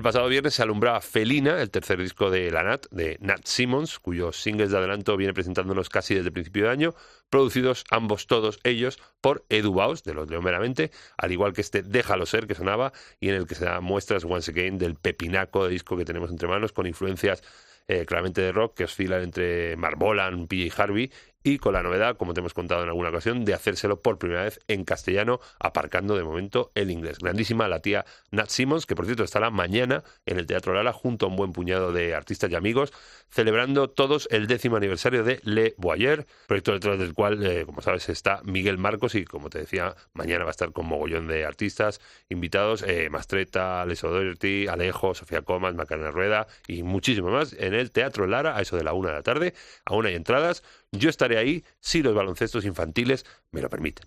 Pasado 0.05 0.29
viernes 0.29 0.53
se 0.53 0.63
alumbraba 0.63 1.01
Felina, 1.01 1.63
el 1.63 1.71
tercer 1.71 1.99
disco 1.99 2.31
de 2.31 2.51
la 2.51 2.63
Nat, 2.63 2.87
de 2.91 3.17
Nat 3.23 3.47
Simmons, 3.47 3.99
cuyos 3.99 4.37
singles 4.37 4.71
de 4.71 4.77
adelanto 4.77 5.17
viene 5.17 5.33
presentándonos 5.33 5.89
casi 5.89 6.15
desde 6.15 6.27
el 6.27 6.33
principio 6.35 6.65
de 6.65 6.71
año, 6.71 6.95
producidos 7.31 7.85
ambos 7.91 8.27
todos 8.27 8.61
ellos 8.65 8.99
por 9.23 9.47
Edu 9.49 9.73
Baus, 9.73 10.05
de 10.05 10.13
los 10.13 10.29
Leo 10.29 10.43
Meramente, 10.43 10.91
al 11.17 11.33
igual 11.33 11.55
que 11.55 11.63
este 11.63 11.83
Déjalo 11.83 12.27
Ser 12.27 12.47
que 12.47 12.55
sonaba 12.55 12.93
y 13.19 13.31
en 13.31 13.37
el 13.37 13.47
que 13.47 13.55
se 13.55 13.65
dan 13.65 13.83
muestras 13.83 14.25
once 14.25 14.51
again 14.51 14.77
del 14.77 14.95
pepinaco 14.95 15.65
de 15.65 15.71
disco 15.71 15.97
que 15.97 16.05
tenemos 16.05 16.31
entre 16.31 16.49
manos 16.49 16.73
con 16.73 16.87
influencias 16.87 17.43
eh, 17.89 18.05
claramente 18.05 18.43
de 18.43 18.53
rock 18.53 18.77
que 18.77 18.85
oscilan 18.85 19.23
entre 19.23 19.77
Marbolan, 19.77 20.49
PJ 20.49 20.83
Harvey 20.83 21.11
y 21.45 21.59
con 21.59 21.75
la 21.75 21.83
novedad, 21.83 22.17
como 22.17 22.33
te 22.33 22.41
hemos 22.41 22.55
contado 22.55 22.83
en 22.83 22.89
alguna 22.89 23.11
ocasión, 23.11 23.45
de 23.45 23.53
hacérselo 23.53 24.01
por 24.01 24.19
primera 24.19 24.43
vez 24.45 24.61
en 24.67 24.85
castellano, 24.85 25.41
aparcando 25.61 26.17
de 26.17 26.25
momento 26.25 26.73
el 26.75 26.91
inglés. 26.91 27.19
Grandísima 27.19 27.69
la 27.69 27.81
tía 27.81 28.07
Nat 28.31 28.49
Simmons, 28.49 28.87
que 28.87 28.97
por 28.97 29.05
cierto 29.05 29.23
estará 29.23 29.51
mañana 29.51 30.03
en 30.25 30.39
el 30.39 30.47
Teatro 30.47 30.73
Lala 30.73 30.95
junto 30.95 31.27
a 31.27 31.29
un 31.29 31.37
buen 31.37 31.53
puñado 31.53 31.93
de 31.93 32.15
artistas 32.15 32.51
y 32.51 32.55
amigos, 32.55 32.93
celebrando 33.35 33.91
todos 33.91 34.29
el 34.31 34.47
décimo 34.47 34.77
aniversario 34.77 35.25
de 35.25 35.41
Le 35.43 35.75
Boyer, 35.77 36.25
proyecto 36.47 36.73
detrás 36.73 37.01
del 37.01 37.15
cual, 37.15 37.45
eh, 37.45 37.65
como 37.67 37.83
sabes, 37.83 38.09
está 38.09 38.41
Miguel 38.45 38.79
Marcos 38.79 39.17
y, 39.17 39.25
como 39.25 39.51
te 39.51 39.59
decía, 39.59 39.97
mañana 40.13 40.45
va 40.45 40.51
a 40.51 40.53
estar 40.53 40.71
con 40.71 40.87
mogollón 40.87 41.27
de 41.27 41.45
artistas 41.45 42.01
invitados, 42.29 42.85
eh, 42.87 43.09
Mastreta, 43.11 43.85
Les 43.87 44.05
O'Doherty, 44.05 44.69
Alejo, 44.69 45.17
Sofía 45.17 45.43
Comas, 45.43 45.75
Macarena 45.75 46.13
Rueda 46.13 46.47
y 46.69 46.85
muchísimo 46.85 47.31
más 47.31 47.55
en 47.55 47.75
el 47.75 47.91
Teatro 47.91 48.29
Lara 48.29 48.57
a 48.57 48.63
eso 48.63 48.77
de 48.77 48.85
la 48.85 48.93
una 48.93 49.09
de 49.09 49.15
la 49.17 49.23
tarde. 49.23 49.55
Aún 49.85 50.07
hay 50.07 50.15
entradas. 50.15 50.63
Yo 50.93 51.11
estaré 51.11 51.37
ahí 51.37 51.65
si 51.81 52.05
los 52.05 52.15
baloncestos 52.15 52.65
infantiles 52.65 53.27
me 53.51 53.63
lo 53.63 53.69
permiten. 53.69 54.07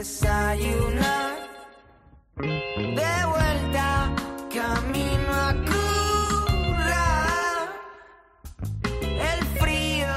desayunar. 0.00 1.36
De 2.36 3.14
vuelta, 3.32 3.86
camino 4.54 5.32
a 5.46 5.52
curar. 5.70 7.58
El 9.30 9.40
frío 9.60 10.16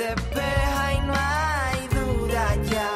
de 0.00 0.10
peja 0.34 0.84
y 0.94 1.00
no 1.06 1.14
hay 1.14 1.80
duda 1.98 2.44
ya. 2.72 2.92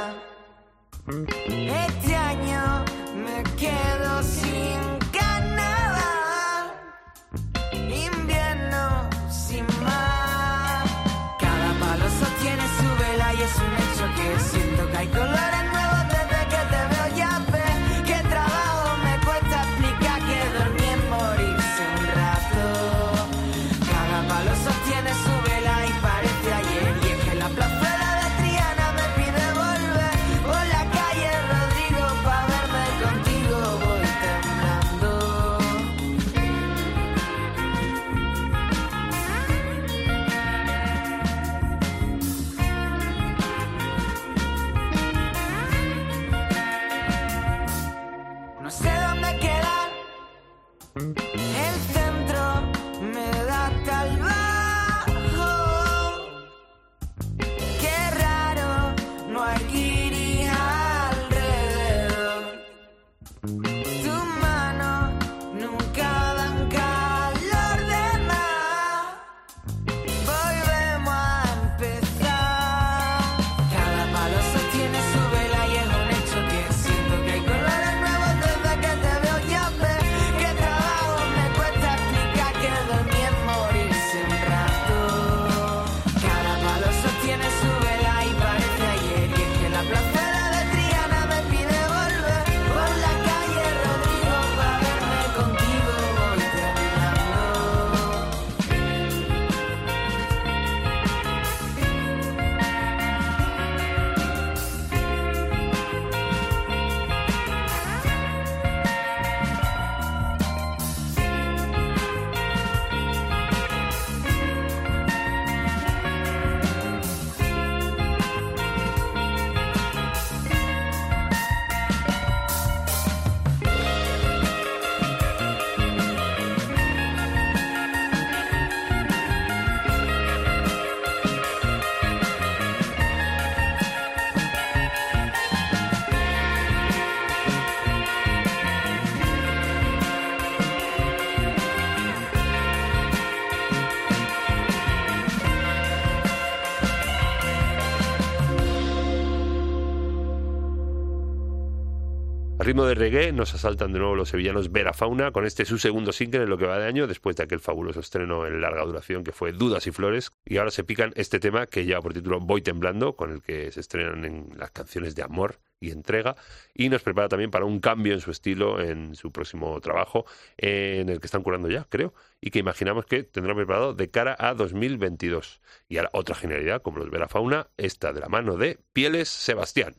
Ritmo 152.75 152.87
de 152.87 152.97
reggae 152.97 153.31
nos 153.31 153.55
asaltan 153.55 153.93
de 153.93 154.01
nuevo 154.01 154.17
los 154.17 154.31
sevillanos 154.31 154.73
Vera 154.73 154.93
Fauna 154.93 155.31
con 155.31 155.47
este 155.47 155.65
su 155.65 155.79
segundo 155.79 156.11
single 156.11 156.43
en 156.43 156.51
lo 156.51 156.59
que 156.59 156.67
va 156.67 156.77
de 156.77 156.89
año 156.89 157.07
después 157.07 157.37
de 157.37 157.45
aquel 157.45 157.61
fabuloso 157.61 158.01
estreno 158.01 158.49
en 158.49 158.61
larga 158.61 158.85
duración 158.85 159.23
que 159.23 159.31
fue 159.31 159.53
Dudas 159.53 159.87
y 159.87 159.93
Flores. 159.93 160.33
Y 160.45 160.57
ahora 160.57 160.73
se 160.73 160.83
pican 160.83 161.13
este 161.15 161.39
tema 161.39 161.69
que 161.69 161.85
lleva 161.85 162.03
por 162.03 162.15
título 162.15 162.41
Voy 162.41 162.63
temblando 162.63 163.15
con 163.15 163.31
el 163.31 163.43
que 163.43 163.71
se 163.71 163.79
estrenan 163.79 164.25
en 164.25 164.49
las 164.59 164.73
canciones 164.73 165.15
de 165.15 165.23
amor 165.23 165.61
y 165.79 165.93
entrega. 165.93 166.35
Y 166.75 166.89
nos 166.89 167.03
prepara 167.03 167.29
también 167.29 167.53
para 167.53 167.65
un 167.65 167.79
cambio 167.79 168.13
en 168.13 168.21
su 168.21 168.33
estilo 168.33 168.81
en 168.81 169.15
su 169.15 169.31
próximo 169.31 169.81
trabajo 169.81 170.27
en 170.57 171.09
el 171.09 171.21
que 171.21 171.27
están 171.27 171.45
curando 171.45 171.69
ya 171.69 171.87
creo 171.89 172.13
y 172.41 172.51
que 172.51 172.59
imaginamos 172.59 173.07
que 173.07 173.23
tendrán 173.23 173.55
preparado 173.55 173.95
de 173.95 174.11
cara 174.11 174.35
a 174.37 174.53
2022 174.53 175.61
y 175.89 175.99
ahora 175.99 176.11
otra 176.13 176.35
genialidad 176.35 176.83
como 176.83 176.99
los 176.99 177.09
Vera 177.09 177.29
Fauna 177.29 177.69
esta 177.77 178.13
de 178.13 178.19
la 178.19 178.29
mano 178.29 178.57
de 178.57 178.81
Pieles 178.93 179.29
Sebastián 179.29 179.95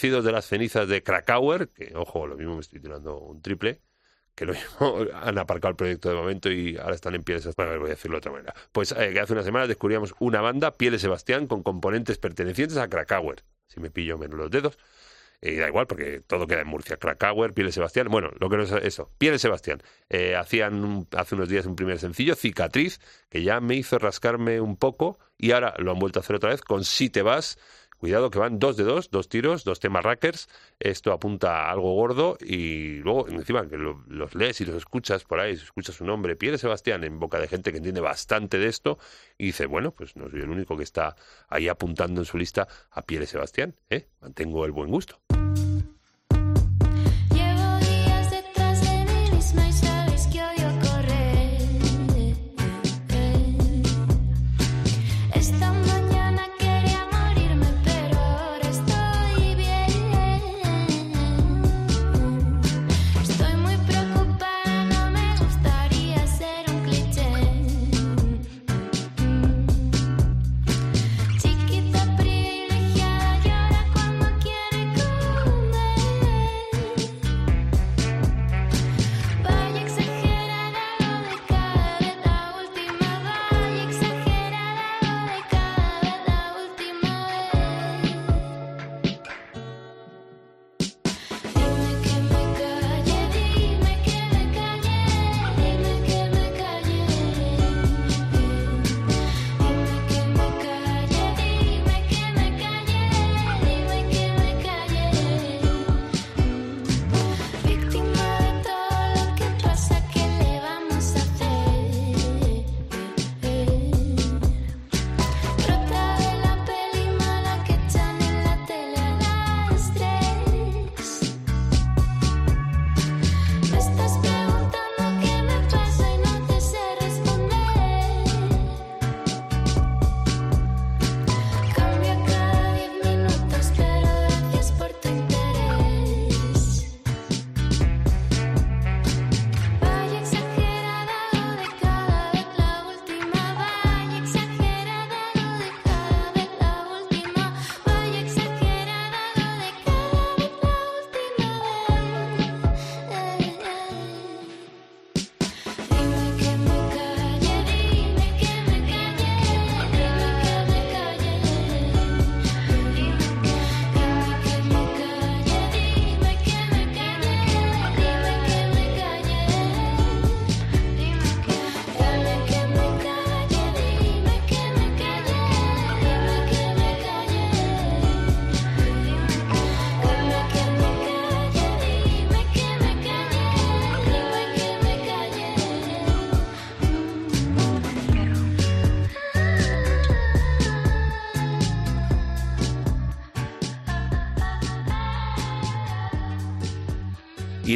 De 0.00 0.32
las 0.32 0.46
cenizas 0.46 0.88
de 0.88 1.02
Krakauer, 1.02 1.68
que 1.68 1.92
ojo, 1.94 2.26
lo 2.26 2.34
mismo 2.34 2.54
me 2.54 2.62
estoy 2.62 2.80
tirando 2.80 3.18
un 3.18 3.42
triple, 3.42 3.82
que 4.34 4.46
lo 4.46 4.52
mismo 4.54 5.04
han 5.12 5.36
aparcado 5.36 5.72
el 5.72 5.76
proyecto 5.76 6.08
de 6.08 6.14
momento 6.14 6.50
y 6.50 6.78
ahora 6.78 6.94
están 6.94 7.14
en 7.14 7.22
Pieles 7.22 7.54
Bueno, 7.54 7.78
voy 7.78 7.88
a 7.88 7.90
decirlo 7.90 8.14
de 8.14 8.18
otra 8.18 8.32
manera. 8.32 8.54
Pues 8.72 8.92
eh, 8.92 9.20
hace 9.20 9.34
unas 9.34 9.44
semanas 9.44 9.68
descubríamos 9.68 10.14
una 10.18 10.40
banda, 10.40 10.70
Pieles 10.70 11.02
Sebastián, 11.02 11.46
con 11.46 11.62
componentes 11.62 12.16
pertenecientes 12.16 12.78
a 12.78 12.88
Krakauer. 12.88 13.44
Si 13.66 13.78
me 13.78 13.90
pillo 13.90 14.16
menos 14.16 14.38
los 14.38 14.50
dedos. 14.50 14.78
Y 15.42 15.56
da 15.56 15.68
igual, 15.68 15.86
porque 15.86 16.20
todo 16.26 16.46
queda 16.46 16.62
en 16.62 16.66
Murcia. 16.66 16.96
Krakauer, 16.96 17.52
Pieles 17.52 17.74
Sebastián. 17.74 18.08
Bueno, 18.10 18.30
lo 18.38 18.48
que 18.48 18.56
no 18.56 18.62
es 18.62 18.72
eso. 18.72 19.10
Pieles 19.18 19.42
Sebastián. 19.42 19.82
Eh, 20.08 20.34
hacían 20.34 21.06
hace 21.14 21.34
unos 21.34 21.48
días 21.50 21.66
un 21.66 21.76
primer 21.76 21.98
sencillo, 21.98 22.34
Cicatriz, 22.34 23.00
que 23.28 23.42
ya 23.42 23.60
me 23.60 23.74
hizo 23.74 23.98
rascarme 23.98 24.60
un 24.60 24.76
poco 24.76 25.18
y 25.36 25.52
ahora 25.52 25.74
lo 25.78 25.92
han 25.92 25.98
vuelto 25.98 26.18
a 26.18 26.22
hacer 26.22 26.36
otra 26.36 26.50
vez 26.50 26.62
con 26.62 26.84
Si 26.84 27.10
te 27.10 27.22
vas. 27.22 27.58
Cuidado 28.00 28.30
que 28.30 28.38
van 28.38 28.58
dos 28.58 28.78
de 28.78 28.84
dos, 28.84 29.10
dos 29.10 29.28
tiros, 29.28 29.62
dos 29.62 29.78
temas 29.78 30.02
rackers. 30.02 30.48
Esto 30.78 31.12
apunta 31.12 31.66
a 31.66 31.70
algo 31.70 31.92
gordo 31.94 32.38
y 32.40 32.94
luego 33.00 33.28
encima 33.28 33.68
que 33.68 33.76
lo- 33.76 34.02
los 34.08 34.34
lees 34.34 34.58
y 34.62 34.64
los 34.64 34.74
escuchas 34.74 35.24
por 35.24 35.38
ahí, 35.38 35.52
escuchas 35.52 35.96
su 35.96 36.06
nombre, 36.06 36.34
Pieles 36.34 36.62
Sebastián, 36.62 37.04
en 37.04 37.20
boca 37.20 37.38
de 37.38 37.46
gente 37.46 37.72
que 37.72 37.76
entiende 37.76 38.00
bastante 38.00 38.56
de 38.58 38.68
esto 38.68 38.98
y 39.36 39.46
dice, 39.46 39.66
bueno, 39.66 39.90
pues 39.90 40.16
no 40.16 40.30
soy 40.30 40.40
el 40.40 40.48
único 40.48 40.78
que 40.78 40.82
está 40.82 41.14
ahí 41.50 41.68
apuntando 41.68 42.22
en 42.22 42.24
su 42.24 42.38
lista 42.38 42.66
a 42.90 43.02
Pieles 43.02 43.28
Sebastián, 43.28 43.74
¿eh? 43.90 44.08
Mantengo 44.22 44.64
el 44.64 44.72
buen 44.72 44.90
gusto. 44.90 45.20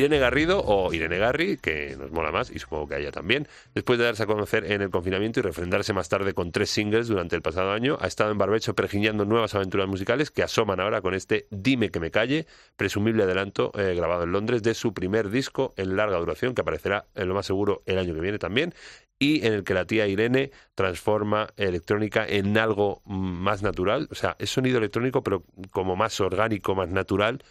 Irene 0.04 0.18
Garrido 0.18 0.62
o 0.62 0.92
Irene 0.92 1.16
Garri, 1.16 1.56
que 1.56 1.96
nos 1.96 2.10
mola 2.10 2.30
más 2.30 2.50
y 2.50 2.58
supongo 2.58 2.88
que 2.88 2.96
a 2.96 2.98
ella 2.98 3.10
también, 3.10 3.48
después 3.74 3.98
de 3.98 4.04
darse 4.04 4.24
a 4.24 4.26
conocer 4.26 4.70
en 4.70 4.82
el 4.82 4.90
confinamiento 4.90 5.40
y 5.40 5.42
refrendarse 5.42 5.94
más 5.94 6.10
tarde 6.10 6.34
con 6.34 6.52
tres 6.52 6.68
singles 6.68 7.08
durante 7.08 7.36
el 7.36 7.40
pasado 7.40 7.72
año, 7.72 7.96
ha 8.02 8.06
estado 8.06 8.30
en 8.30 8.36
barbecho 8.36 8.74
pergiñando 8.74 9.24
nuevas 9.24 9.54
aventuras 9.54 9.88
musicales 9.88 10.30
que 10.30 10.42
asoman 10.42 10.78
ahora 10.78 11.00
con 11.00 11.14
este 11.14 11.46
Dime 11.50 11.90
que 11.90 12.00
me 12.00 12.10
calle, 12.10 12.46
presumible 12.76 13.22
adelanto 13.22 13.72
eh, 13.78 13.94
grabado 13.94 14.24
en 14.24 14.32
Londres 14.32 14.62
de 14.62 14.74
su 14.74 14.92
primer 14.92 15.30
disco 15.30 15.72
en 15.78 15.96
larga 15.96 16.18
duración 16.18 16.54
que 16.54 16.60
aparecerá 16.60 17.06
en 17.14 17.28
lo 17.28 17.34
más 17.34 17.46
seguro 17.46 17.82
el 17.86 17.96
año 17.96 18.12
que 18.12 18.20
viene 18.20 18.38
también 18.38 18.74
y 19.18 19.46
en 19.46 19.54
el 19.54 19.64
que 19.64 19.72
la 19.72 19.86
tía 19.86 20.06
Irene 20.06 20.50
transforma 20.74 21.48
electrónica 21.56 22.26
en 22.26 22.58
algo 22.58 23.00
mm, 23.06 23.14
más 23.14 23.62
natural, 23.62 24.08
o 24.10 24.14
sea, 24.14 24.36
es 24.38 24.50
sonido 24.50 24.76
electrónico 24.76 25.22
pero 25.22 25.44
como 25.70 25.96
más 25.96 26.20
orgánico, 26.20 26.74
más 26.74 26.90
natural 26.90 27.42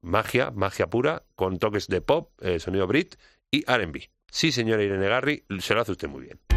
magia, 0.00 0.50
magia 0.50 0.88
pura, 0.88 1.24
con 1.34 1.58
toques 1.58 1.88
de 1.88 2.00
pop, 2.00 2.30
eh, 2.40 2.58
sonido 2.58 2.86
Brit 2.86 3.16
y 3.50 3.64
RB. 3.70 4.10
Sí, 4.30 4.52
señora 4.52 4.82
Irene 4.82 5.08
Garri, 5.08 5.44
se 5.60 5.74
lo 5.74 5.80
hace 5.80 5.92
usted 5.92 6.08
muy 6.08 6.22
bien. 6.22 6.49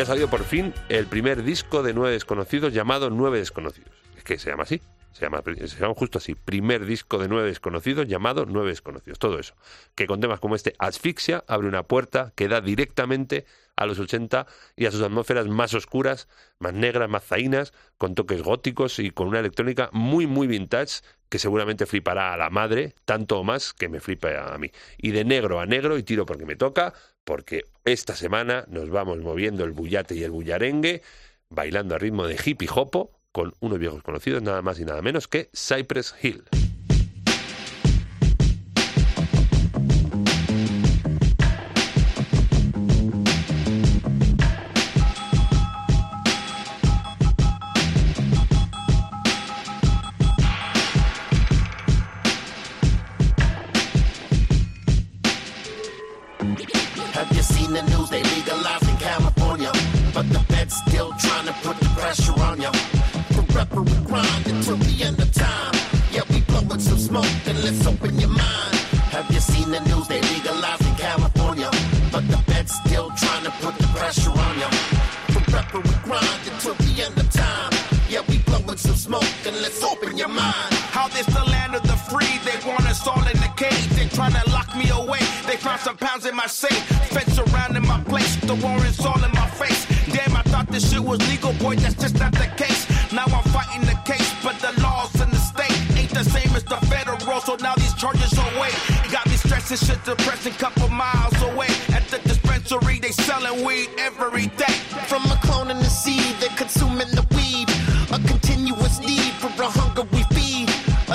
Y 0.00 0.02
ha 0.02 0.06
salido 0.06 0.30
por 0.30 0.44
fin 0.44 0.72
el 0.88 1.04
primer 1.04 1.42
disco 1.42 1.82
de 1.82 1.92
Nueve 1.92 2.12
Desconocidos 2.12 2.72
llamado 2.72 3.10
Nueve 3.10 3.38
Desconocidos. 3.38 3.92
Es 4.16 4.24
que 4.24 4.38
se 4.38 4.48
llama 4.48 4.62
así. 4.62 4.80
Se 5.12 5.26
llama, 5.26 5.42
se 5.44 5.78
llama 5.78 5.92
justo 5.94 6.16
así, 6.16 6.34
primer 6.34 6.86
disco 6.86 7.18
de 7.18 7.28
nueve 7.28 7.48
desconocidos 7.48 8.08
llamado 8.08 8.46
Nueve 8.46 8.70
desconocidos. 8.70 9.18
Todo 9.18 9.38
eso. 9.38 9.54
Que 9.94 10.06
con 10.06 10.18
temas 10.18 10.40
como 10.40 10.56
este, 10.56 10.74
Asfixia, 10.78 11.44
abre 11.46 11.68
una 11.68 11.82
puerta 11.82 12.32
que 12.34 12.48
da 12.48 12.62
directamente 12.62 13.44
a 13.76 13.84
los 13.84 13.98
80 13.98 14.46
y 14.74 14.86
a 14.86 14.90
sus 14.90 15.02
atmósferas 15.02 15.48
más 15.48 15.74
oscuras, 15.74 16.28
más 16.60 16.72
negras, 16.72 17.10
más 17.10 17.24
zainas, 17.24 17.74
con 17.98 18.14
toques 18.14 18.40
góticos 18.40 19.00
y 19.00 19.10
con 19.10 19.28
una 19.28 19.40
electrónica 19.40 19.90
muy, 19.92 20.26
muy 20.26 20.46
vintage 20.46 21.02
que 21.28 21.38
seguramente 21.38 21.86
flipará 21.86 22.32
a 22.32 22.36
la 22.36 22.48
madre, 22.48 22.94
tanto 23.04 23.38
o 23.38 23.44
más 23.44 23.74
que 23.74 23.88
me 23.88 24.00
flipa 24.00 24.54
a 24.54 24.56
mí. 24.58 24.70
Y 24.96 25.10
de 25.10 25.24
negro 25.24 25.60
a 25.60 25.66
negro, 25.66 25.98
y 25.98 26.02
tiro 26.02 26.24
porque 26.24 26.46
me 26.46 26.56
toca, 26.56 26.92
porque 27.30 27.66
esta 27.84 28.16
semana 28.16 28.64
nos 28.66 28.90
vamos 28.90 29.18
moviendo 29.20 29.62
el 29.62 29.70
bullate 29.70 30.16
y 30.16 30.24
el 30.24 30.32
bullarengue, 30.32 31.00
bailando 31.48 31.94
a 31.94 31.98
ritmo 31.98 32.26
de 32.26 32.36
hippie 32.44 32.68
hopo, 32.74 33.12
con 33.30 33.54
unos 33.60 33.78
viejos 33.78 34.02
conocidos, 34.02 34.42
nada 34.42 34.62
más 34.62 34.80
y 34.80 34.84
nada 34.84 35.00
menos 35.00 35.28
que 35.28 35.48
Cypress 35.54 36.12
Hill. 36.20 36.42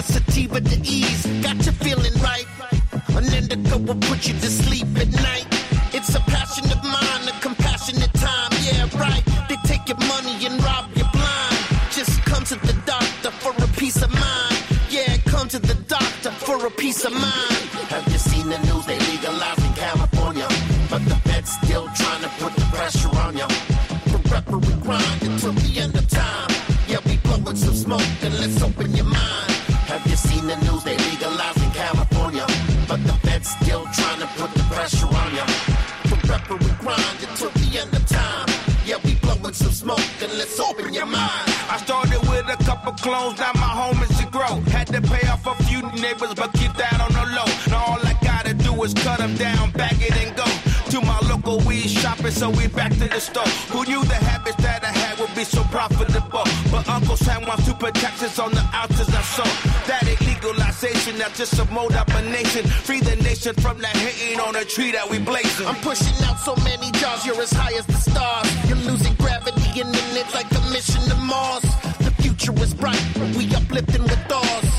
Sativa 0.06 0.62
to 0.62 0.78
ease, 0.84 1.26
got 1.42 1.58
you 1.66 1.72
feeling 1.72 2.14
right. 2.22 2.46
An 3.10 3.26
indica 3.34 3.78
will 3.78 3.96
put 3.96 4.28
you 4.28 4.34
to 4.34 4.50
a 61.40 61.66
mode 61.74 61.92
up 61.94 62.08
a 62.08 62.22
nation. 62.32 62.66
Free 62.66 63.02
the 63.02 63.18
nation 63.18 63.54
from 63.56 63.80
that 63.82 63.96
hating 63.98 64.40
on 64.40 64.56
a 64.56 64.64
tree 64.64 64.92
that 64.92 65.10
we 65.10 65.20
blazing. 65.20 65.68
I'm 65.68 65.76
pushing 65.84 66.16
out 66.24 66.40
so 66.40 66.56
many 66.64 66.92
jars, 66.92 67.26
you're 67.26 67.42
as 67.42 67.52
high 67.52 67.74
as 67.78 67.86
the 67.86 68.00
stars. 68.00 68.48
You're 68.70 68.80
losing 68.90 69.14
gravity 69.16 69.82
and 69.82 69.94
then 69.94 70.10
it's 70.16 70.34
like 70.34 70.48
a 70.52 70.62
mission 70.72 71.02
to 71.12 71.16
Mars. 71.28 71.64
The 72.00 72.12
future 72.24 72.54
is 72.64 72.74
bright, 72.74 73.04
we 73.36 73.54
uplifting 73.54 74.04
with 74.04 74.32
ours. 74.32 74.70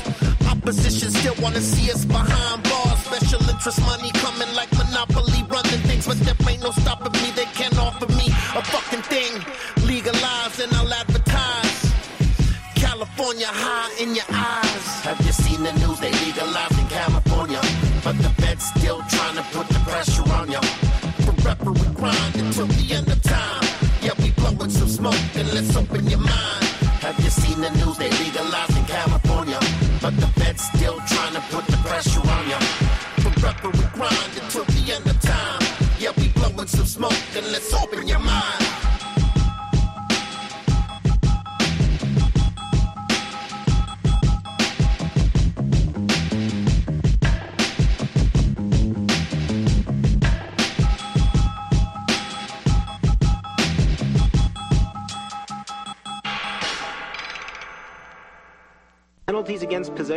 Opposition 0.49 1.11
still 1.11 1.35
wanna 1.43 1.61
see 1.61 1.91
us 1.91 2.05
behind 2.05 2.63
bars. 2.63 2.99
Special 3.05 3.41
interest 3.49 3.79
money 3.85 4.09
coming 4.17 4.51
like 4.55 4.71
Monopoly, 4.73 5.36
let's 25.57 25.75
open 25.75 26.06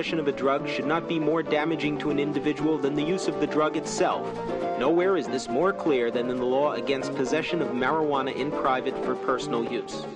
of 0.00 0.28
a 0.28 0.32
drug 0.32 0.66
should 0.66 0.86
not 0.86 1.06
be 1.08 1.18
more 1.18 1.42
damaging 1.42 1.98
to 1.98 2.10
an 2.10 2.18
individual 2.18 2.78
than 2.78 2.94
the 2.94 3.02
use 3.02 3.28
of 3.28 3.38
the 3.38 3.46
drug 3.46 3.76
itself. 3.76 4.26
Nowhere 4.78 5.18
is 5.18 5.26
this 5.28 5.48
more 5.48 5.72
clear 5.74 6.10
than 6.10 6.30
in 6.30 6.38
the 6.38 6.44
law 6.44 6.72
against 6.72 7.14
possession 7.14 7.60
of 7.60 7.68
marijuana 7.68 8.34
in 8.34 8.50
private 8.50 8.96
for 9.04 9.14
personal 9.14 9.62
use. 9.64 10.06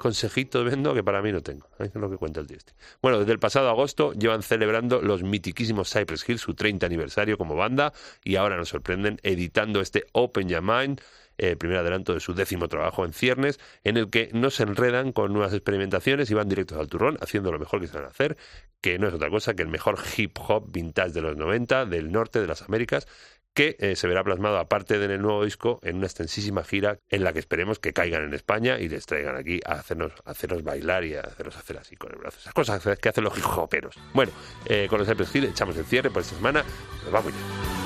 Consejito 0.00 0.64
vendo 0.64 0.94
que 0.94 1.04
para 1.04 1.20
mí 1.20 1.30
no 1.30 1.42
tengo. 1.42 1.68
Es 1.78 1.94
lo 1.94 2.08
que 2.08 2.16
cuenta 2.16 2.40
el 2.40 2.46
tío. 2.46 2.56
Bueno, 3.02 3.18
desde 3.18 3.32
el 3.32 3.38
pasado 3.38 3.68
agosto 3.68 4.14
llevan 4.14 4.42
celebrando 4.42 5.02
los 5.02 5.22
mitiquísimos 5.22 5.92
Cypress 5.92 6.26
Hill 6.26 6.38
su 6.38 6.54
30 6.54 6.86
aniversario 6.86 7.36
como 7.36 7.54
banda 7.54 7.92
y 8.24 8.36
ahora 8.36 8.56
nos 8.56 8.70
sorprenden 8.70 9.20
editando 9.22 9.82
este 9.82 10.06
Open 10.12 10.48
Your 10.48 10.62
Mind, 10.62 11.02
el 11.40 11.56
primer 11.56 11.78
adelanto 11.78 12.14
de 12.14 12.20
su 12.20 12.34
décimo 12.34 12.68
trabajo 12.68 13.04
en 13.04 13.12
ciernes, 13.12 13.58
en 13.84 13.96
el 13.96 14.10
que 14.10 14.30
no 14.32 14.50
se 14.50 14.62
enredan 14.62 15.12
con 15.12 15.32
nuevas 15.32 15.52
experimentaciones 15.52 16.30
y 16.30 16.34
van 16.34 16.48
directos 16.48 16.78
al 16.78 16.88
turrón, 16.88 17.16
haciendo 17.20 17.50
lo 17.50 17.58
mejor 17.58 17.80
que 17.80 17.86
saben 17.86 18.08
hacer, 18.08 18.36
que 18.80 18.98
no 18.98 19.08
es 19.08 19.14
otra 19.14 19.30
cosa 19.30 19.54
que 19.54 19.62
el 19.62 19.68
mejor 19.68 19.98
hip 20.16 20.38
hop 20.46 20.70
vintage 20.70 21.12
de 21.12 21.22
los 21.22 21.36
90, 21.36 21.86
del 21.86 22.12
norte 22.12 22.40
de 22.40 22.46
las 22.46 22.62
Américas, 22.62 23.06
que 23.54 23.76
eh, 23.80 23.96
se 23.96 24.06
verá 24.06 24.22
plasmado 24.22 24.58
aparte 24.58 24.98
de 24.98 25.06
en 25.06 25.10
el 25.10 25.22
nuevo 25.22 25.44
disco 25.44 25.80
en 25.82 25.96
una 25.96 26.06
extensísima 26.06 26.62
gira 26.62 26.98
en 27.08 27.24
la 27.24 27.32
que 27.32 27.40
esperemos 27.40 27.78
que 27.78 27.92
caigan 27.92 28.22
en 28.22 28.34
España 28.34 28.78
y 28.78 28.88
les 28.88 29.06
traigan 29.06 29.36
aquí 29.36 29.60
a 29.64 29.72
hacernos, 29.72 30.12
a 30.24 30.30
hacernos 30.30 30.62
bailar 30.62 31.04
y 31.04 31.14
a 31.14 31.20
hacernos 31.22 31.56
hacer 31.56 31.78
así 31.78 31.96
con 31.96 32.12
el 32.12 32.18
brazo. 32.18 32.38
Esas 32.38 32.54
cosas 32.54 32.98
que 32.98 33.08
hacen 33.08 33.24
los 33.24 33.36
hip 33.36 33.44
hoperos. 33.46 33.96
Bueno, 34.14 34.32
eh, 34.66 34.86
con 34.88 34.98
los 34.98 35.08
Cypress 35.08 35.34
echamos 35.34 35.76
el 35.76 35.84
cierre 35.84 36.10
por 36.10 36.22
esta 36.22 36.36
semana. 36.36 36.64
Nos 37.02 37.12
vamos 37.12 37.32
ya. 37.32 37.79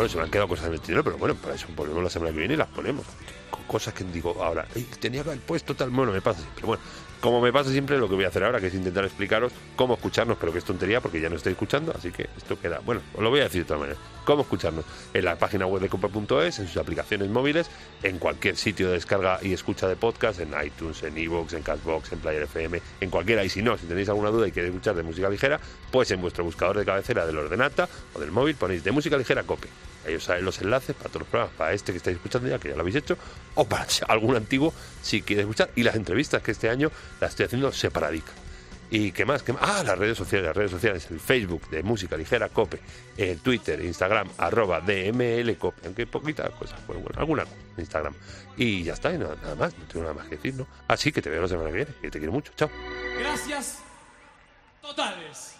Bueno, 0.00 0.08
se 0.08 0.16
me 0.16 0.24
han 0.24 0.30
quedado 0.30 0.48
cosas 0.48 0.68
en 0.68 0.72
el 0.72 0.80
tintero, 0.80 1.04
pero 1.04 1.18
bueno, 1.18 1.34
para 1.34 1.54
eso 1.54 1.66
volvemos 1.76 2.02
la 2.02 2.08
semana 2.08 2.32
que 2.32 2.38
viene 2.38 2.54
y 2.54 2.56
las 2.56 2.68
ponemos. 2.68 3.04
Cosas 3.66 3.92
que 3.92 4.02
digo 4.02 4.42
ahora, 4.42 4.66
"Ey, 4.74 4.84
tenía 4.98 5.22
que 5.22 5.28
haber 5.28 5.42
puesto 5.42 5.74
tal. 5.76 5.90
Bueno, 5.90 6.10
me 6.10 6.22
pasa 6.22 6.40
siempre. 6.40 6.64
Bueno, 6.64 6.82
como 7.20 7.42
me 7.42 7.52
pasa 7.52 7.70
siempre, 7.70 7.98
lo 7.98 8.08
que 8.08 8.14
voy 8.14 8.24
a 8.24 8.28
hacer 8.28 8.42
ahora, 8.42 8.60
que 8.60 8.68
es 8.68 8.74
intentar 8.74 9.04
explicaros 9.04 9.52
cómo 9.76 9.92
escucharnos, 9.92 10.38
pero 10.40 10.52
que 10.52 10.58
es 10.58 10.64
tontería 10.64 11.02
porque 11.02 11.20
ya 11.20 11.28
no 11.28 11.36
estoy 11.36 11.52
escuchando, 11.52 11.92
así 11.94 12.10
que 12.10 12.30
esto 12.34 12.58
queda. 12.58 12.80
Bueno, 12.82 13.02
os 13.12 13.22
lo 13.22 13.28
voy 13.28 13.40
a 13.40 13.42
decir 13.42 13.60
de 13.60 13.66
todas 13.66 13.80
maneras. 13.82 14.02
Cómo 14.24 14.40
escucharnos 14.40 14.86
en 15.12 15.24
la 15.26 15.36
página 15.36 15.66
web 15.66 15.82
de 15.82 15.90
cope.es, 15.90 16.58
en 16.60 16.66
sus 16.66 16.78
aplicaciones 16.78 17.28
móviles, 17.28 17.68
en 18.02 18.18
cualquier 18.18 18.56
sitio 18.56 18.86
de 18.86 18.94
descarga 18.94 19.38
y 19.42 19.52
escucha 19.52 19.86
de 19.86 19.96
podcast, 19.96 20.40
en 20.40 20.54
iTunes, 20.64 21.02
en 21.02 21.18
Evox, 21.18 21.52
en 21.52 21.62
Castbox, 21.62 22.12
en 22.12 22.20
Player 22.20 22.44
FM, 22.44 22.80
en 23.02 23.10
cualquiera. 23.10 23.44
Y 23.44 23.50
si 23.50 23.60
no, 23.60 23.76
si 23.76 23.84
tenéis 23.84 24.08
alguna 24.08 24.30
duda 24.30 24.48
y 24.48 24.52
queréis 24.52 24.72
escuchar 24.72 24.96
de 24.96 25.02
música 25.02 25.28
ligera, 25.28 25.60
pues 25.90 26.10
en 26.10 26.22
vuestro 26.22 26.42
buscador 26.42 26.78
de 26.78 26.86
cabecera 26.86 27.26
del 27.26 27.36
ordenata 27.36 27.86
o 28.14 28.18
del 28.18 28.30
móvil 28.30 28.54
ponéis 28.54 28.82
de 28.82 28.92
música 28.92 29.18
ligera 29.18 29.42
cope. 29.42 29.68
Ahí 30.06 30.14
os 30.14 30.24
salen 30.24 30.44
los 30.44 30.60
enlaces 30.60 30.96
para 30.96 31.08
todos 31.08 31.20
los 31.22 31.28
programas, 31.28 31.56
para 31.56 31.72
este 31.72 31.92
que 31.92 31.98
estáis 31.98 32.16
escuchando 32.16 32.48
ya, 32.48 32.58
que 32.58 32.68
ya 32.68 32.74
lo 32.74 32.80
habéis 32.80 32.96
hecho, 32.96 33.16
o 33.54 33.64
para 33.64 33.86
algún 34.08 34.36
antiguo 34.36 34.72
si 35.02 35.22
quieres 35.22 35.44
escuchar. 35.44 35.70
Y 35.76 35.82
las 35.82 35.94
entrevistas 35.94 36.42
que 36.42 36.52
este 36.52 36.68
año 36.68 36.90
las 37.20 37.30
estoy 37.30 37.46
haciendo 37.46 37.72
separadica. 37.72 38.32
¿Y 38.92 39.12
qué 39.12 39.24
más? 39.24 39.44
¿Qué 39.44 39.52
más? 39.52 39.62
Ah, 39.64 39.84
las 39.84 39.96
redes 39.96 40.18
sociales, 40.18 40.48
las 40.48 40.56
redes 40.56 40.72
sociales, 40.72 41.06
el 41.10 41.20
Facebook 41.20 41.70
de 41.70 41.84
Música 41.84 42.16
Ligera 42.16 42.48
Cope, 42.48 42.80
el 43.16 43.38
Twitter, 43.38 43.80
Instagram, 43.84 44.28
arroba 44.36 44.80
DML 44.80 45.56
Cope, 45.56 45.86
aunque 45.86 46.08
poquitas 46.08 46.50
cosas, 46.50 46.84
bueno, 46.88 47.02
bueno, 47.02 47.20
alguna 47.20 47.44
Instagram. 47.76 48.14
Y 48.56 48.82
ya 48.82 48.94
está, 48.94 49.12
y 49.14 49.18
nada, 49.18 49.36
nada 49.42 49.54
más, 49.54 49.78
no 49.78 49.84
tengo 49.84 50.02
nada 50.02 50.14
más 50.14 50.28
que 50.28 50.34
decir, 50.36 50.54
¿no? 50.54 50.66
Así 50.88 51.12
que 51.12 51.22
te 51.22 51.30
veo 51.30 51.40
la 51.40 51.48
semana 51.48 51.70
que 51.70 51.76
viene, 51.76 51.92
que 52.02 52.10
te 52.10 52.18
quiero 52.18 52.32
mucho, 52.32 52.52
chao. 52.56 52.68
Gracias 53.16 53.78
totales. 54.82 55.59